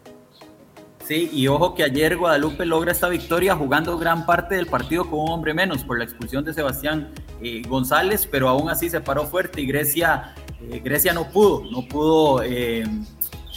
Sí, 1.09 1.31
y 1.33 1.49
ojo 1.49 1.75
que 1.75 1.85
ayer 1.85 2.19
Guadalupe 2.19 2.67
logra 2.67 2.93
esta 2.93 3.09
victoria 3.09 3.57
jugando 3.57 3.97
gran 3.97 4.27
parte 4.27 4.57
del 4.57 4.67
partido 4.67 5.09
con 5.09 5.21
un 5.21 5.31
hombre 5.31 5.55
menos 5.55 5.83
por 5.83 5.97
la 5.97 6.05
expulsión 6.05 6.45
de 6.45 6.53
Sebastián 6.53 7.09
eh, 7.41 7.63
González, 7.67 8.29
pero 8.31 8.47
aún 8.47 8.69
así 8.69 8.91
se 8.91 9.01
paró 9.01 9.25
fuerte 9.25 9.63
y 9.63 9.67
Grecia, 9.67 10.35
eh, 10.61 10.83
Grecia 10.85 11.15
no 11.15 11.31
pudo, 11.31 11.65
no 11.71 11.89
pudo 11.89 12.43
eh, 12.43 12.85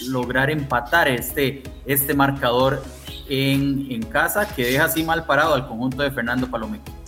lograr 0.07 0.49
empatar 0.49 1.09
este, 1.09 1.61
este 1.85 2.13
marcador 2.13 2.81
en, 3.27 3.85
en, 3.91 4.03
casa 4.03 4.47
que 4.47 4.63
deja 4.63 4.85
así 4.85 5.03
mal 5.03 5.25
parado 5.25 5.53
al 5.53 5.67
conjunto 5.67 6.03
de 6.03 6.11
Fernando 6.11 6.49
Palomeque. 6.49 7.00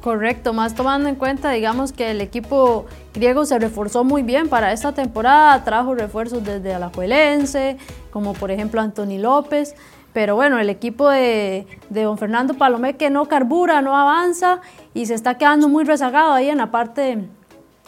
Correcto, 0.00 0.54
más 0.54 0.74
tomando 0.74 1.10
en 1.10 1.14
cuenta, 1.14 1.50
digamos 1.50 1.92
que 1.92 2.10
el 2.10 2.22
equipo 2.22 2.86
griego 3.12 3.44
se 3.44 3.58
reforzó 3.58 4.02
muy 4.02 4.22
bien 4.22 4.48
para 4.48 4.72
esta 4.72 4.92
temporada, 4.92 5.62
trajo 5.62 5.94
refuerzos 5.94 6.42
desde 6.42 6.72
Alajuelense, 6.72 7.76
como 8.10 8.32
por 8.32 8.50
ejemplo 8.50 8.80
Anthony 8.80 9.18
López, 9.18 9.74
pero 10.14 10.36
bueno, 10.36 10.58
el 10.58 10.70
equipo 10.70 11.10
de, 11.10 11.66
don 11.90 12.16
Fernando 12.16 12.54
Palomé 12.54 12.96
que 12.96 13.10
no 13.10 13.26
carbura, 13.26 13.82
no 13.82 13.94
avanza 13.94 14.62
y 14.94 15.04
se 15.04 15.12
está 15.12 15.36
quedando 15.36 15.68
muy 15.68 15.84
rezagado 15.84 16.32
ahí 16.32 16.48
en 16.48 16.56
la 16.56 16.70
parte 16.70 17.28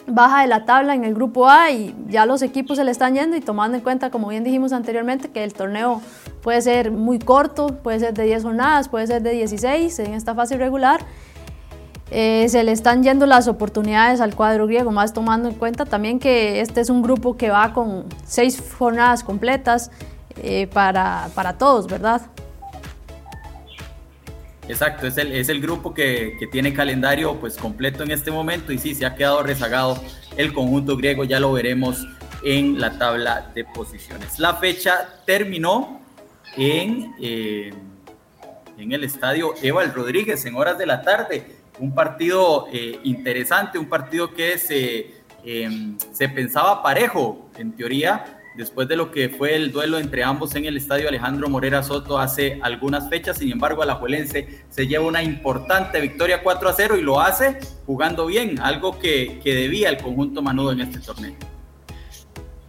baja 0.07 0.43
de 0.43 0.49
la 0.49 0.67
tabla 0.67 0.95
en 0.95 1.05
el 1.05 1.15
grupo 1.15 1.49
A 1.49 1.71
y 1.71 1.95
ya 2.09 2.27
los 2.27 2.43
equipos 2.43 2.77
se 2.77 2.85
le 2.85 2.91
están 2.91 3.15
yendo 3.15 3.37
y 3.39 3.41
tomando 3.41 3.79
en 3.79 3.83
cuenta, 3.83 4.11
como 4.11 4.29
bien 4.29 4.45
dijimos 4.45 4.75
anteriormente, 4.75 5.31
que 5.31 5.45
el 5.45 5.55
torneo 5.55 6.03
puede 6.43 6.61
ser 6.61 6.91
muy 6.91 7.19
corto, 7.19 7.69
puede 7.69 8.01
ser 8.01 8.13
de 8.13 8.25
10 8.25 8.43
jornadas, 8.43 8.91
puede 8.91 9.07
ser 9.07 9.23
de 9.23 9.31
16 9.31 9.99
en 10.01 10.13
esta 10.13 10.35
fase 10.35 10.59
regular 10.59 11.01
eh, 12.15 12.47
se 12.51 12.63
le 12.63 12.73
están 12.73 13.03
yendo 13.03 13.25
las 13.25 13.49
oportunidades 13.49 14.21
al 14.21 14.35
cuadro 14.35 14.67
griego, 14.67 14.91
más 14.91 15.15
tomando 15.15 15.49
en 15.49 15.55
cuenta 15.55 15.87
también 15.87 16.19
que 16.19 16.61
este 16.61 16.83
es 16.83 16.91
un 16.91 17.01
grupo 17.01 17.39
que 17.39 17.49
va 17.49 17.73
con 17.73 18.05
seis 18.27 18.63
jornadas 18.77 19.25
completas 19.25 19.91
eh, 20.37 20.67
para, 20.67 21.31
para, 21.35 21.57
todos, 21.57 21.87
¿verdad? 21.87 22.21
Exacto, 24.69 25.07
es 25.07 25.17
el, 25.17 25.33
es 25.33 25.49
el 25.49 25.63
grupo 25.63 25.95
que, 25.95 26.37
que, 26.39 26.47
tiene 26.47 26.75
calendario 26.75 27.41
pues 27.41 27.57
completo 27.57 28.03
en 28.03 28.11
este 28.11 28.31
momento 28.31 28.75
y 28.75 28.79
sí, 28.79 28.95
se 28.95 29.07
ha 29.07 29.15
quedado 29.15 29.43
rezagado 29.43 29.99
el 30.37 30.53
conjunto 30.53 30.99
griego, 30.99 31.25
ya 31.25 31.41
lo 31.41 31.51
veremos 31.53 32.07
en 32.45 32.79
la 32.79 32.99
tabla 32.99 33.51
de 33.55 33.65
posiciones. 33.65 34.39
La 34.39 34.57
fecha 34.57 35.09
terminó 35.25 36.03
en, 36.59 37.15
eh, 37.23 37.73
en 38.77 38.93
el 38.93 39.03
estadio 39.05 39.55
Eval 39.63 39.95
Rodríguez 39.95 40.45
en 40.45 40.57
horas 40.57 40.77
de 40.77 40.85
la 40.85 41.01
tarde 41.01 41.62
un 41.79 41.95
partido 41.95 42.67
eh, 42.73 42.99
interesante, 43.05 43.79
un 43.79 43.89
partido 43.89 44.35
que 44.35 44.59
se, 44.59 45.23
em, 45.45 45.97
se 46.13 46.29
pensaba 46.29 46.83
parejo, 46.83 47.51
en 47.57 47.73
teoría, 47.73 48.41
después 48.55 48.87
de 48.89 48.97
lo 48.97 49.11
que 49.11 49.31
fue 49.31 49.55
el 49.55 49.73
duelo 49.73 49.99
entre 49.99 50.23
ambos 50.23 50.55
en 50.55 50.67
el 50.67 50.77
estadio 50.77 51.09
Alejandro 51.09 51.49
Morera 51.49 51.83
Soto 51.83 52.19
hace 52.19 52.59
algunas 52.63 53.09
fechas. 53.09 53.39
Sin 53.39 53.51
embargo, 53.51 53.83
Alajuelense 53.83 54.65
se 54.69 54.87
lleva 54.87 55.07
una 55.07 55.23
importante 55.23 56.01
victoria 56.01 56.43
4 56.43 56.69
a 56.69 56.73
0 56.73 56.97
y 56.99 57.03
lo 57.03 57.21
hace 57.21 57.59
jugando 57.87 58.27
bien, 58.27 58.61
algo 58.61 58.99
que, 58.99 59.41
que 59.43 59.55
debía 59.55 59.89
el 59.89 59.99
conjunto 59.99 60.43
Manudo 60.43 60.73
en 60.73 60.81
este 60.81 61.01
torneo. 61.01 61.35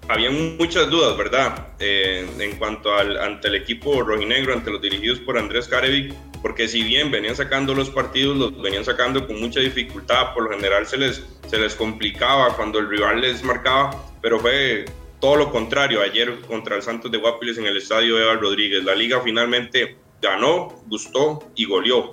Había 0.09 0.31
muchas 0.31 0.89
dudas, 0.89 1.17
¿verdad? 1.17 1.67
Eh, 1.79 2.27
en 2.37 2.57
cuanto 2.57 2.93
al 2.93 3.17
ante 3.17 3.47
el 3.47 3.55
equipo 3.55 4.01
rojinegro, 4.01 4.53
ante 4.53 4.69
los 4.69 4.81
dirigidos 4.81 5.19
por 5.19 5.37
Andrés 5.37 5.67
Carevic 5.67 6.13
porque 6.43 6.67
si 6.67 6.83
bien 6.83 7.09
venían 7.09 7.37
sacando 7.37 7.73
los 7.73 7.89
partidos, 7.89 8.35
los 8.35 8.61
venían 8.61 8.83
sacando 8.83 9.25
con 9.25 9.39
mucha 9.39 9.61
dificultad, 9.61 10.33
por 10.33 10.43
lo 10.43 10.49
general 10.49 10.85
se 10.85 10.97
les, 10.97 11.23
se 11.47 11.57
les 11.57 11.73
complicaba 11.73 12.55
cuando 12.57 12.79
el 12.79 12.89
rival 12.89 13.21
les 13.21 13.41
marcaba, 13.45 13.91
pero 14.21 14.39
fue 14.39 14.83
todo 15.21 15.37
lo 15.37 15.49
contrario 15.51 16.01
ayer 16.01 16.41
contra 16.41 16.75
el 16.75 16.81
Santos 16.81 17.09
de 17.09 17.17
Guapiles 17.17 17.57
en 17.57 17.65
el 17.65 17.77
estadio 17.77 18.19
Eva 18.19 18.33
Rodríguez. 18.33 18.83
La 18.83 18.93
liga 18.93 19.21
finalmente 19.21 19.95
ganó, 20.21 20.83
gustó 20.87 21.49
y 21.55 21.63
goleó, 21.63 22.11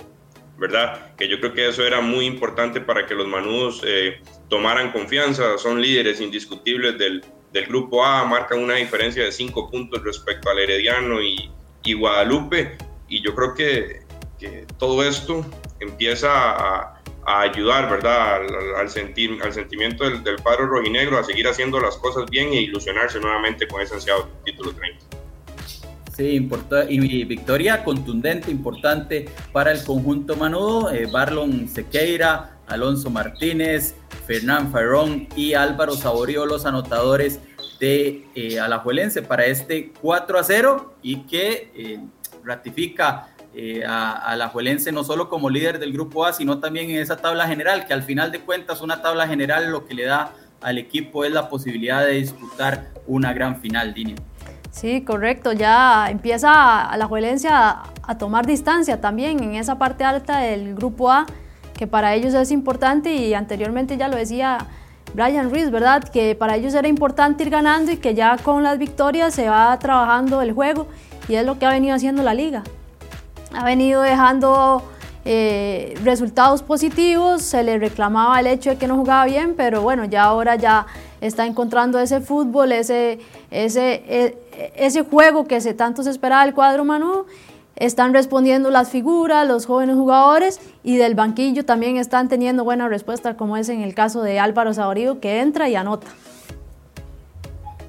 ¿verdad? 0.57 1.13
Que 1.17 1.27
yo 1.27 1.37
creo 1.41 1.53
que 1.53 1.67
eso 1.67 1.85
era 1.85 1.99
muy 1.99 2.25
importante 2.25 2.79
para 2.79 3.05
que 3.05 3.13
los 3.13 3.27
manudos 3.27 3.81
eh, 3.85 4.21
tomaran 4.47 4.93
confianza, 4.93 5.57
son 5.57 5.81
líderes 5.81 6.21
indiscutibles 6.21 6.97
del, 6.97 7.21
del 7.51 7.65
grupo 7.65 8.05
A, 8.05 8.23
marcan 8.23 8.59
una 8.59 8.75
diferencia 8.75 9.25
de 9.25 9.33
cinco 9.33 9.69
puntos 9.69 10.01
respecto 10.05 10.49
al 10.49 10.59
Herediano 10.59 11.21
y, 11.21 11.51
y 11.83 11.93
Guadalupe, 11.93 12.77
y 13.11 13.21
yo 13.21 13.35
creo 13.35 13.53
que 13.53 14.00
que 14.41 14.65
todo 14.77 15.03
esto 15.03 15.45
empieza 15.79 16.29
a, 16.31 16.97
ayudar, 17.23 17.87
¿verdad? 17.87 18.41
Al, 18.77 18.89
sentir, 18.89 19.39
al 19.43 19.53
sentimiento 19.53 20.03
del, 20.03 20.23
del, 20.23 20.37
padre 20.37 20.65
rojinegro 20.65 21.19
a 21.19 21.23
seguir 21.23 21.47
haciendo 21.47 21.79
las 21.79 21.95
cosas 21.97 22.25
bien 22.29 22.47
e 22.47 22.61
ilusionarse 22.61 23.19
nuevamente 23.19 23.67
con 23.67 23.79
ese 23.79 23.93
ansiado 23.93 24.27
título 24.43 24.73
30. 24.73 25.21
Sí, 26.17 26.49
y 26.89 27.23
victoria 27.25 27.83
contundente, 27.83 28.51
importante 28.51 29.29
para 29.53 29.71
el 29.71 29.83
conjunto 29.83 30.35
manudo. 30.35 30.91
Eh, 30.91 31.07
Barlon 31.09 31.69
Sequeira, 31.69 32.57
Alonso 32.67 33.09
Martínez, 33.09 33.95
Fernán 34.27 34.71
Ferrón 34.71 35.27
y 35.35 35.53
Álvaro 35.53 35.93
Saborío, 35.93 36.45
los 36.45 36.65
anotadores 36.65 37.39
de 37.79 38.27
eh, 38.35 38.59
Alajuelense 38.59 39.21
para 39.21 39.45
este 39.45 39.93
4 40.01 40.37
a 40.37 40.43
0 40.43 40.95
y 41.01 41.23
que 41.23 41.71
eh, 41.75 41.99
ratifica 42.43 43.29
eh, 43.53 43.83
a, 43.85 44.33
la 44.37 44.47
Juelense 44.47 44.93
no 44.93 45.03
solo 45.03 45.27
como 45.27 45.49
líder 45.49 45.77
del 45.77 45.91
grupo 45.91 46.25
A, 46.25 46.31
sino 46.31 46.59
también 46.59 46.89
en 46.89 46.97
esa 46.97 47.17
tabla 47.17 47.47
general, 47.47 47.85
que 47.85 47.93
al 47.93 48.03
final 48.03 48.31
de 48.31 48.39
cuentas 48.39 48.81
una 48.81 49.01
tabla 49.01 49.27
general 49.27 49.69
lo 49.71 49.85
que 49.85 49.93
le 49.93 50.05
da 50.05 50.31
al 50.61 50.77
equipo 50.77 51.25
es 51.25 51.31
la 51.31 51.49
posibilidad 51.49 52.05
de 52.05 52.13
disputar 52.13 52.87
una 53.07 53.33
gran 53.33 53.59
final, 53.59 53.93
Dini. 53.93 54.15
Sí, 54.71 55.01
correcto. 55.01 55.51
Ya 55.51 56.09
empieza 56.09 56.85
a 56.85 56.95
la 56.97 57.07
Juelencia 57.07 57.81
a, 58.03 58.17
tomar 58.17 58.45
distancia 58.45 59.01
también 59.01 59.43
en 59.43 59.55
esa 59.55 59.77
parte 59.77 60.03
alta 60.05 60.39
del 60.39 60.75
grupo 60.75 61.11
A, 61.11 61.25
que 61.77 61.87
para 61.87 62.13
ellos 62.13 62.33
es 62.33 62.51
importante 62.51 63.13
y 63.13 63.33
anteriormente 63.33 63.97
ya 63.97 64.07
lo 64.07 64.15
decía 64.15 64.59
Brian 65.13 65.51
Rees, 65.51 65.71
¿verdad? 65.71 66.03
Que 66.03 66.35
para 66.35 66.55
ellos 66.55 66.73
era 66.73 66.87
importante 66.87 67.43
ir 67.43 67.49
ganando 67.49 67.91
y 67.91 67.97
que 67.97 68.13
ya 68.15 68.37
con 68.37 68.63
las 68.63 68.77
victorias 68.77 69.33
se 69.33 69.49
va 69.49 69.77
trabajando 69.79 70.41
el 70.41 70.53
juego 70.53 70.87
y 71.27 71.35
es 71.35 71.45
lo 71.45 71.59
que 71.59 71.65
ha 71.65 71.69
venido 71.71 71.95
haciendo 71.95 72.23
la 72.23 72.33
liga. 72.33 72.63
Ha 73.53 73.65
venido 73.65 74.01
dejando 74.01 74.83
eh, 75.23 75.93
resultados 76.03 76.63
positivos, 76.63 77.41
se 77.43 77.63
le 77.63 77.77
reclamaba 77.77 78.39
el 78.39 78.47
hecho 78.47 78.71
de 78.71 78.77
que 78.77 78.87
no 78.87 78.95
jugaba 78.95 79.25
bien, 79.25 79.53
pero 79.55 79.81
bueno, 79.81 80.05
ya 80.05 80.23
ahora 80.23 80.55
ya 80.55 80.87
está 81.21 81.45
encontrando 81.45 81.99
ese 81.99 82.21
fútbol, 82.21 82.71
ese, 82.71 83.19
ese, 83.51 84.03
e, 84.07 84.37
ese 84.75 85.03
juego 85.03 85.45
que 85.45 85.61
se 85.61 85.73
tanto 85.73 86.01
se 86.01 86.09
esperaba 86.09 86.43
del 86.45 86.53
cuadro 86.53 86.85
Manu. 86.85 87.25
Están 87.75 88.13
respondiendo 88.13 88.69
las 88.69 88.89
figuras, 88.89 89.47
los 89.47 89.65
jóvenes 89.65 89.95
jugadores 89.95 90.59
y 90.83 90.97
del 90.97 91.15
banquillo 91.15 91.65
también 91.65 91.97
están 91.97 92.27
teniendo 92.27 92.63
buena 92.63 92.87
respuesta, 92.87 93.37
como 93.37 93.57
es 93.57 93.69
en 93.69 93.81
el 93.81 93.93
caso 93.95 94.21
de 94.21 94.39
Álvaro 94.39 94.73
Saborío, 94.73 95.19
que 95.19 95.39
entra 95.39 95.69
y 95.69 95.75
anota. 95.75 96.07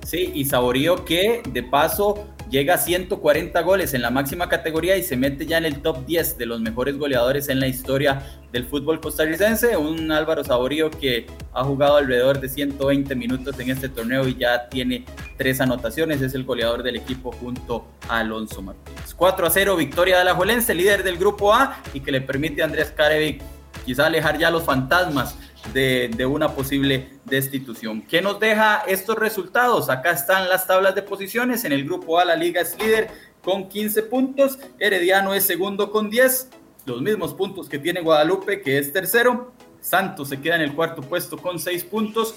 Sí, 0.07 0.31
y 0.35 0.45
Saborío 0.45 1.04
que 1.04 1.42
de 1.49 1.62
paso 1.62 2.26
llega 2.52 2.75
a 2.75 2.78
140 2.78 3.62
goles 3.62 3.94
en 3.94 4.02
la 4.02 4.11
máxima 4.11 4.49
categoría 4.50 4.99
y 4.99 5.02
se 5.02 5.16
mete 5.16 5.47
ya 5.47 5.56
en 5.56 5.64
el 5.64 5.80
top 5.80 6.04
10 6.04 6.37
de 6.37 6.44
los 6.44 6.61
mejores 6.61 6.99
goleadores 6.99 7.49
en 7.49 7.59
la 7.59 7.66
historia 7.66 8.23
del 8.52 8.66
fútbol 8.66 9.00
costarricense. 9.00 9.78
Un 9.78 10.12
Álvaro 10.12 10.44
Saborío 10.44 10.90
que 10.90 11.26
ha 11.54 11.64
jugado 11.64 11.97
alrededor 11.97 12.40
de 12.40 12.50
120 12.50 13.16
minutos 13.16 13.59
en 13.59 13.71
este 13.71 13.88
torneo 13.88 14.28
y 14.28 14.37
ya 14.37 14.68
tiene 14.68 15.06
tres 15.38 15.62
anotaciones. 15.62 16.21
Es 16.21 16.35
el 16.35 16.44
goleador 16.44 16.82
del 16.82 16.97
equipo 16.97 17.32
junto 17.32 17.87
a 18.06 18.18
Alonso 18.18 18.61
Martínez. 18.61 19.14
4 19.16 19.47
a 19.47 19.50
0, 19.50 19.76
victoria 19.76 20.18
de 20.18 20.25
la 20.25 20.35
Juelense, 20.35 20.75
líder 20.75 21.04
del 21.04 21.16
grupo 21.16 21.54
A 21.54 21.78
y 21.94 22.00
que 22.00 22.12
le 22.12 22.21
permite 22.21 22.61
a 22.61 22.66
Andrés 22.66 22.92
Carevic 22.94 23.40
quizá 23.85 24.07
alejar 24.07 24.38
ya 24.38 24.50
los 24.50 24.64
fantasmas 24.64 25.37
de, 25.73 26.26
una 26.26 26.55
posible 26.55 27.11
destitución. 27.25 28.02
¿Qué 28.02 28.21
nos 28.21 28.41
deja 28.41 28.83
estos 28.87 29.17
resultados? 29.17 29.91
Acá 29.91 30.12
están 30.12 30.49
las 30.49 30.67
tablas 30.67 30.95
de 30.95 31.02
posiciones. 31.02 31.64
En 31.64 31.73
el 31.73 31.85
grupo 31.85 32.19
A 32.19 32.25
la 32.25 32.37
liga 32.37 32.61
es 32.61 32.79
líder 32.79 33.09
con 33.43 33.69
15 33.69 34.02
puntos. 34.05 34.59
Herediano 34.79 35.35
es 35.35 35.45
segundo 35.45 35.91
con 35.91 36.11
10. 36.11 36.49
Los 36.85 37.00
mismos 37.00 37.35
puntos 37.35 37.69
que 37.69 37.79
tiene 37.79 38.00
Guadalupe, 38.00 38.61
que 38.61 38.79
es 38.79 38.93
tercero. 38.93 39.52
Santos 39.81 40.29
se 40.29 40.41
queda 40.41 40.57
en 40.57 40.62
el 40.62 40.75
cuarto 40.75 41.02
puesto 41.02 41.37
con 41.37 41.59
6 41.59 41.85
puntos. 41.85 42.35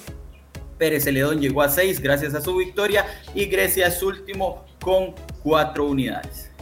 Pérez 0.77 1.05
Celedón 1.05 1.39
llegó 1.39 1.61
a 1.61 1.69
6 1.69 2.01
gracias 2.01 2.33
a 2.35 2.41
su 2.41 2.55
victoria. 2.55 3.05
Y 3.33 3.45
Grecia 3.45 3.87
es 3.87 4.01
último 4.03 4.65
con 4.81 5.15
4 5.43 5.85
unidades. 5.85 6.54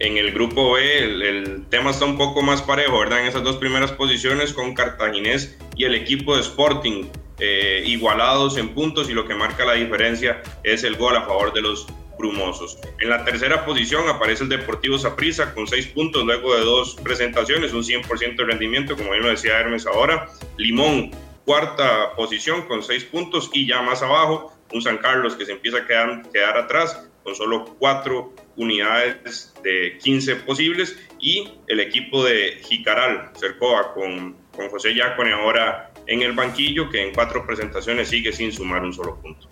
En 0.00 0.16
el 0.16 0.32
grupo 0.32 0.72
B 0.72 1.04
el, 1.04 1.66
tema 1.68 1.90
está 1.90 2.06
un 2.06 2.16
poco 2.16 2.40
más 2.40 2.62
parejo, 2.62 2.98
¿verdad? 3.00 3.20
En 3.20 3.26
esas 3.26 3.44
dos 3.44 3.58
primeras 3.58 3.92
posiciones 3.92 4.54
con 4.54 4.74
Cartaginés 4.74 5.58
y 5.76 5.84
el 5.84 5.94
equipo 5.94 6.34
de 6.34 6.40
Sporting 6.40 7.04
eh, 7.38 7.84
igualados 7.86 8.56
en 8.56 8.70
puntos 8.70 9.10
y 9.10 9.12
lo 9.12 9.28
que 9.28 9.34
marca 9.34 9.66
la 9.66 9.74
diferencia 9.74 10.42
es 10.64 10.84
el 10.84 10.96
gol 10.96 11.16
a 11.16 11.26
favor 11.26 11.52
de 11.52 11.60
los 11.60 11.86
brumosos. 12.18 12.78
En 12.98 13.10
la 13.10 13.26
tercera 13.26 13.66
posición 13.66 14.08
aparece 14.08 14.44
el 14.44 14.48
Deportivo 14.48 14.96
Saprissa 14.96 15.52
con 15.52 15.66
seis 15.66 15.86
puntos 15.86 16.24
luego 16.24 16.54
de 16.54 16.62
dos 16.62 16.96
presentaciones, 17.02 17.74
un 17.74 17.82
100% 17.82 18.36
de 18.36 18.44
rendimiento, 18.44 18.96
como 18.96 19.10
bien 19.10 19.22
lo 19.22 19.28
decía 19.28 19.60
Hermes 19.60 19.86
ahora. 19.86 20.30
Limón, 20.56 21.10
cuarta 21.44 22.14
posición 22.16 22.62
con 22.62 22.82
seis 22.82 23.04
puntos 23.04 23.50
y 23.52 23.66
ya 23.66 23.82
más 23.82 24.02
abajo 24.02 24.50
un 24.72 24.80
San 24.80 24.96
Carlos 24.96 25.34
que 25.34 25.44
se 25.44 25.52
empieza 25.52 25.78
a 25.78 25.86
quedar, 25.86 26.22
quedar 26.32 26.56
atrás 26.56 27.09
con 27.30 27.36
solo 27.36 27.64
cuatro 27.78 28.32
unidades 28.56 29.54
de 29.62 29.98
15 30.02 30.36
posibles 30.36 30.98
y 31.20 31.48
el 31.68 31.78
equipo 31.78 32.24
de 32.24 32.60
Jicaral, 32.64 33.30
Cercoa, 33.38 33.94
con, 33.94 34.34
con 34.54 34.68
José 34.68 34.96
Yacone 34.96 35.32
ahora 35.32 35.92
en 36.08 36.22
el 36.22 36.32
banquillo, 36.32 36.90
que 36.90 37.06
en 37.06 37.14
cuatro 37.14 37.46
presentaciones 37.46 38.08
sigue 38.08 38.32
sin 38.32 38.52
sumar 38.52 38.82
un 38.82 38.92
solo 38.92 39.16
punto. 39.20 39.46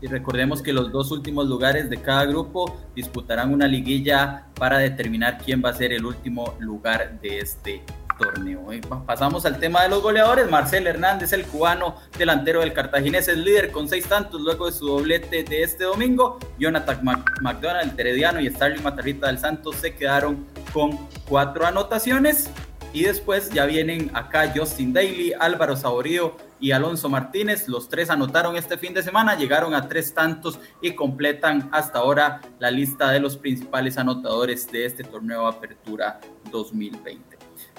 Y 0.00 0.08
recordemos 0.08 0.60
que 0.60 0.72
los 0.72 0.90
dos 0.90 1.12
últimos 1.12 1.46
lugares 1.46 1.88
de 1.88 2.02
cada 2.02 2.24
grupo 2.24 2.76
disputarán 2.96 3.52
una 3.52 3.68
liguilla 3.68 4.48
para 4.56 4.78
determinar 4.78 5.38
quién 5.38 5.62
va 5.64 5.70
a 5.70 5.74
ser 5.74 5.92
el 5.92 6.04
último 6.04 6.56
lugar 6.58 7.20
de 7.20 7.38
este 7.38 7.80
torneo. 8.18 8.72
Eh, 8.72 8.80
pasamos 9.06 9.44
al 9.46 9.58
tema 9.58 9.82
de 9.82 9.88
los 9.88 10.02
goleadores. 10.02 10.50
Marcel 10.50 10.86
Hernández, 10.86 11.32
el 11.32 11.44
cubano 11.46 11.96
delantero 12.16 12.60
del 12.60 12.72
Cartaginés, 12.72 13.28
es 13.28 13.38
líder 13.38 13.70
con 13.70 13.88
seis 13.88 14.06
tantos 14.06 14.40
luego 14.40 14.66
de 14.66 14.72
su 14.72 14.86
doblete 14.86 15.44
de 15.44 15.62
este 15.62 15.84
domingo. 15.84 16.38
Jonathan 16.58 17.00
McDonald, 17.40 17.90
el 17.90 17.96
Terediano 17.96 18.40
y 18.40 18.48
Starling 18.50 18.82
Matarrita 18.82 19.26
del 19.26 19.38
Santos 19.38 19.76
se 19.76 19.94
quedaron 19.94 20.46
con 20.72 20.98
cuatro 21.28 21.66
anotaciones. 21.66 22.50
Y 22.92 23.02
después 23.02 23.50
ya 23.50 23.66
vienen 23.66 24.12
acá 24.14 24.52
Justin 24.54 24.92
Daly, 24.92 25.32
Álvaro 25.40 25.74
Saborío 25.74 26.36
y 26.60 26.70
Alonso 26.70 27.08
Martínez. 27.08 27.68
Los 27.68 27.88
tres 27.88 28.08
anotaron 28.08 28.56
este 28.56 28.78
fin 28.78 28.94
de 28.94 29.02
semana, 29.02 29.34
llegaron 29.34 29.74
a 29.74 29.88
tres 29.88 30.14
tantos 30.14 30.60
y 30.80 30.92
completan 30.92 31.68
hasta 31.72 31.98
ahora 31.98 32.40
la 32.60 32.70
lista 32.70 33.10
de 33.10 33.18
los 33.18 33.36
principales 33.36 33.98
anotadores 33.98 34.70
de 34.70 34.86
este 34.86 35.02
torneo 35.02 35.46
Apertura 35.48 36.20
2020. 36.52 37.33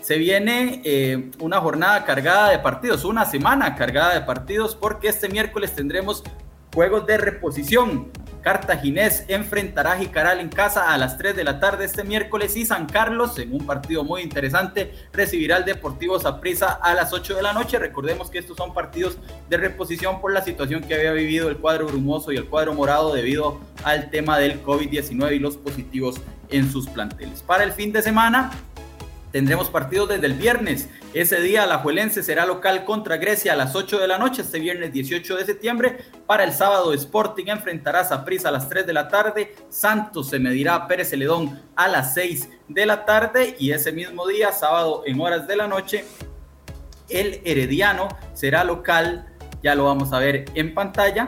Se 0.06 0.20
viene 0.20 0.84
eh, 0.86 1.32
una 1.40 1.60
jornada 1.60 2.06
cargada 2.06 2.52
de 2.52 2.60
partidos, 2.60 3.06
una 3.06 3.26
semana 3.26 3.74
cargada 3.74 4.14
de 4.14 4.22
partidos, 4.22 4.76
porque 4.76 5.08
este 5.08 5.30
miércoles 5.30 5.74
tendremos 5.74 6.24
juegos 6.76 7.08
de 7.08 7.18
reposición. 7.18 8.12
Cartaginés 8.44 9.26
enfrentará 9.30 9.94
a 9.94 9.98
Jicaral 9.98 10.42
en 10.42 10.50
casa 10.50 10.94
a 10.94 10.98
las 11.00 11.18
3 11.18 11.36
de 11.36 11.44
la 11.44 11.60
tarde 11.60 11.86
este 11.86 12.04
miércoles 12.04 12.56
y 12.56 12.68
San 12.68 12.86
Carlos, 12.86 13.40
en 13.40 13.52
un 13.52 13.66
partido 13.66 14.04
muy 14.04 14.22
interesante, 14.22 14.94
recibirá 15.12 15.56
al 15.56 15.66
Deportivo 15.66 16.20
Saprissa 16.20 16.74
a 16.74 16.94
las 16.94 17.12
8 17.12 17.38
de 17.38 17.42
la 17.42 17.54
noche. 17.54 17.80
Recordemos 17.80 18.30
que 18.30 18.38
estos 18.38 18.58
son 18.58 18.76
partidos 18.76 19.18
de 19.50 19.58
reposición 19.58 20.22
por 20.22 20.32
la 20.32 20.44
situación 20.44 20.84
que 20.84 20.94
había 20.94 21.14
vivido 21.14 21.50
el 21.50 21.58
cuadro 21.58 21.88
brumoso 21.88 22.32
y 22.32 22.38
el 22.38 22.46
cuadro 22.46 22.76
morado 22.76 23.12
debido 23.12 23.60
al 23.84 24.12
tema 24.12 24.38
del 24.38 24.64
COVID-19 24.64 25.36
y 25.36 25.40
los 25.40 25.58
positivos 25.58 26.22
en 26.52 26.72
sus 26.72 26.88
planteles. 26.88 27.42
Para 27.42 27.64
el 27.64 27.72
fin 27.72 27.92
de 27.92 28.04
semana, 28.04 28.52
Tendremos 29.36 29.70
partidos 29.70 30.08
desde 30.08 30.28
el 30.28 30.36
viernes. 30.36 30.88
Ese 31.14 31.42
día 31.42 31.66
la 31.66 31.80
Juelense 31.80 32.24
será 32.24 32.46
local 32.46 32.86
contra 32.86 33.18
Grecia 33.18 33.52
a 33.52 33.58
las 33.58 33.76
8 33.76 34.00
de 34.00 34.08
la 34.08 34.18
noche, 34.18 34.44
este 34.44 34.62
viernes 34.62 34.94
18 34.94 35.36
de 35.36 35.46
septiembre. 35.46 35.98
Para 36.26 36.46
el 36.46 36.54
sábado 36.54 36.94
Sporting 36.94 37.48
enfrentará 37.48 38.00
a 38.00 38.06
Saprissa 38.06 38.48
a 38.48 38.54
las 38.54 38.70
3 38.70 38.88
de 38.88 38.94
la 38.94 39.10
tarde. 39.10 39.54
Santos 39.68 40.30
se 40.30 40.40
medirá 40.40 40.76
a 40.76 40.88
Pérez 40.88 41.10
Celedón 41.10 41.62
a 41.76 41.90
las 41.90 42.14
6 42.14 42.50
de 42.70 42.86
la 42.86 43.04
tarde. 43.04 43.58
Y 43.60 43.72
ese 43.72 43.92
mismo 43.92 44.26
día, 44.26 44.54
sábado 44.54 45.04
en 45.06 45.20
horas 45.20 45.46
de 45.50 45.58
la 45.58 45.68
noche, 45.68 46.06
el 47.10 47.42
Herediano 47.44 48.08
será 48.32 48.64
local, 48.64 49.28
ya 49.62 49.76
lo 49.76 49.84
vamos 49.84 50.14
a 50.14 50.20
ver 50.20 50.46
en 50.56 50.74
pantalla, 50.74 51.28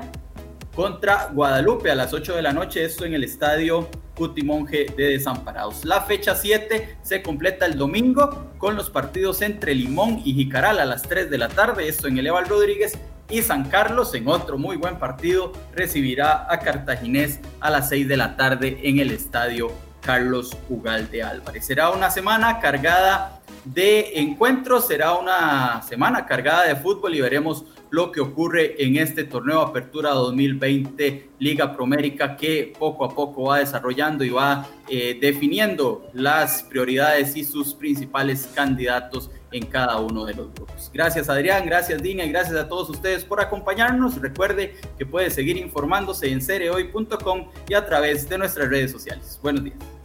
contra 0.74 1.30
Guadalupe 1.34 1.92
a 1.92 1.96
las 1.96 2.14
8 2.14 2.38
de 2.38 2.42
la 2.42 2.54
noche, 2.54 2.86
esto 2.86 3.04
en 3.04 3.16
el 3.16 3.26
estadio 3.26 3.90
Cutimonje 4.18 4.88
de 4.98 5.10
Desamparados. 5.10 5.86
La 5.86 6.02
fecha 6.02 6.36
7 6.36 6.98
se 7.02 7.22
completa 7.22 7.66
el 7.66 7.78
domingo 7.78 8.52
con 8.58 8.76
los 8.76 8.90
partidos 8.90 9.42
entre 9.42 9.76
Limón 9.76 10.22
y 10.26 10.34
Jicaral 10.34 10.80
a 10.80 10.86
las 10.86 11.04
3 11.04 11.30
de 11.30 11.38
la 11.38 11.48
tarde, 11.48 11.88
esto 11.88 12.08
en 12.08 12.18
el 12.18 12.28
Eval 12.28 12.50
Rodríguez, 12.50 12.98
y 13.30 13.42
San 13.42 13.70
Carlos 13.70 14.14
en 14.16 14.28
otro 14.28 14.58
muy 14.58 14.78
buen 14.78 14.98
partido 14.98 15.52
recibirá 15.76 16.52
a 16.52 16.60
Cartaginés 16.60 17.40
a 17.60 17.70
las 17.70 17.90
6 17.90 18.08
de 18.08 18.18
la 18.18 18.36
tarde 18.36 18.80
en 18.84 19.00
el 19.00 19.12
estadio 19.12 19.72
Carlos 20.02 20.56
Ugalde 20.70 21.22
Álvarez. 21.22 21.66
Será 21.66 21.92
una 21.92 22.10
semana 22.10 22.60
cargada 22.60 23.42
de 23.66 24.20
encuentros, 24.20 24.88
será 24.88 25.14
una 25.16 25.82
semana 25.82 26.26
cargada 26.26 26.66
de 26.66 26.76
fútbol 26.76 27.16
y 27.16 27.22
veremos 27.22 27.66
lo 27.90 28.12
que 28.12 28.22
ocurre 28.22 28.84
en 28.84 28.98
este 28.98 29.24
torneo 29.24 29.62
Apertura 29.62 30.12
2020 30.12 31.30
Liga 31.40 31.76
Promérica 31.76 32.36
que 32.36 32.74
poco 32.78 33.06
a 33.06 33.10
poco 33.10 33.44
va 33.44 33.60
desarrollando 33.60 34.24
y 34.24 34.30
va 34.30 34.68
eh, 34.90 35.18
definiendo 35.20 36.10
las 36.14 36.64
prioridades 36.64 37.36
y 37.36 37.44
sus 37.44 37.74
principales 37.74 38.50
candidatos 38.54 39.30
en 39.52 39.66
cada 39.66 39.98
uno 40.00 40.26
de 40.26 40.34
los 40.34 40.54
grupos. 40.54 40.92
Gracias 40.94 41.30
Adrián, 41.30 41.66
gracias 41.66 42.02
Dina 42.02 42.26
y 42.26 42.30
gracias 42.30 42.58
a 42.58 42.68
todos 42.68 42.90
ustedes 42.90 43.24
por 43.24 43.40
acompañarnos. 43.40 44.20
Recuerde 44.22 44.76
que 44.98 45.06
puede 45.06 45.30
seguir 45.30 45.58
informándose 45.58 46.30
en 46.30 46.42
cereoy.com 46.42 47.48
y 47.70 47.74
a 47.74 47.86
través 47.86 48.28
de 48.28 48.38
nuestras 48.38 48.70
redes 48.70 48.92
sociales. 48.92 49.40
Buenos 49.42 49.64
días. 49.64 49.97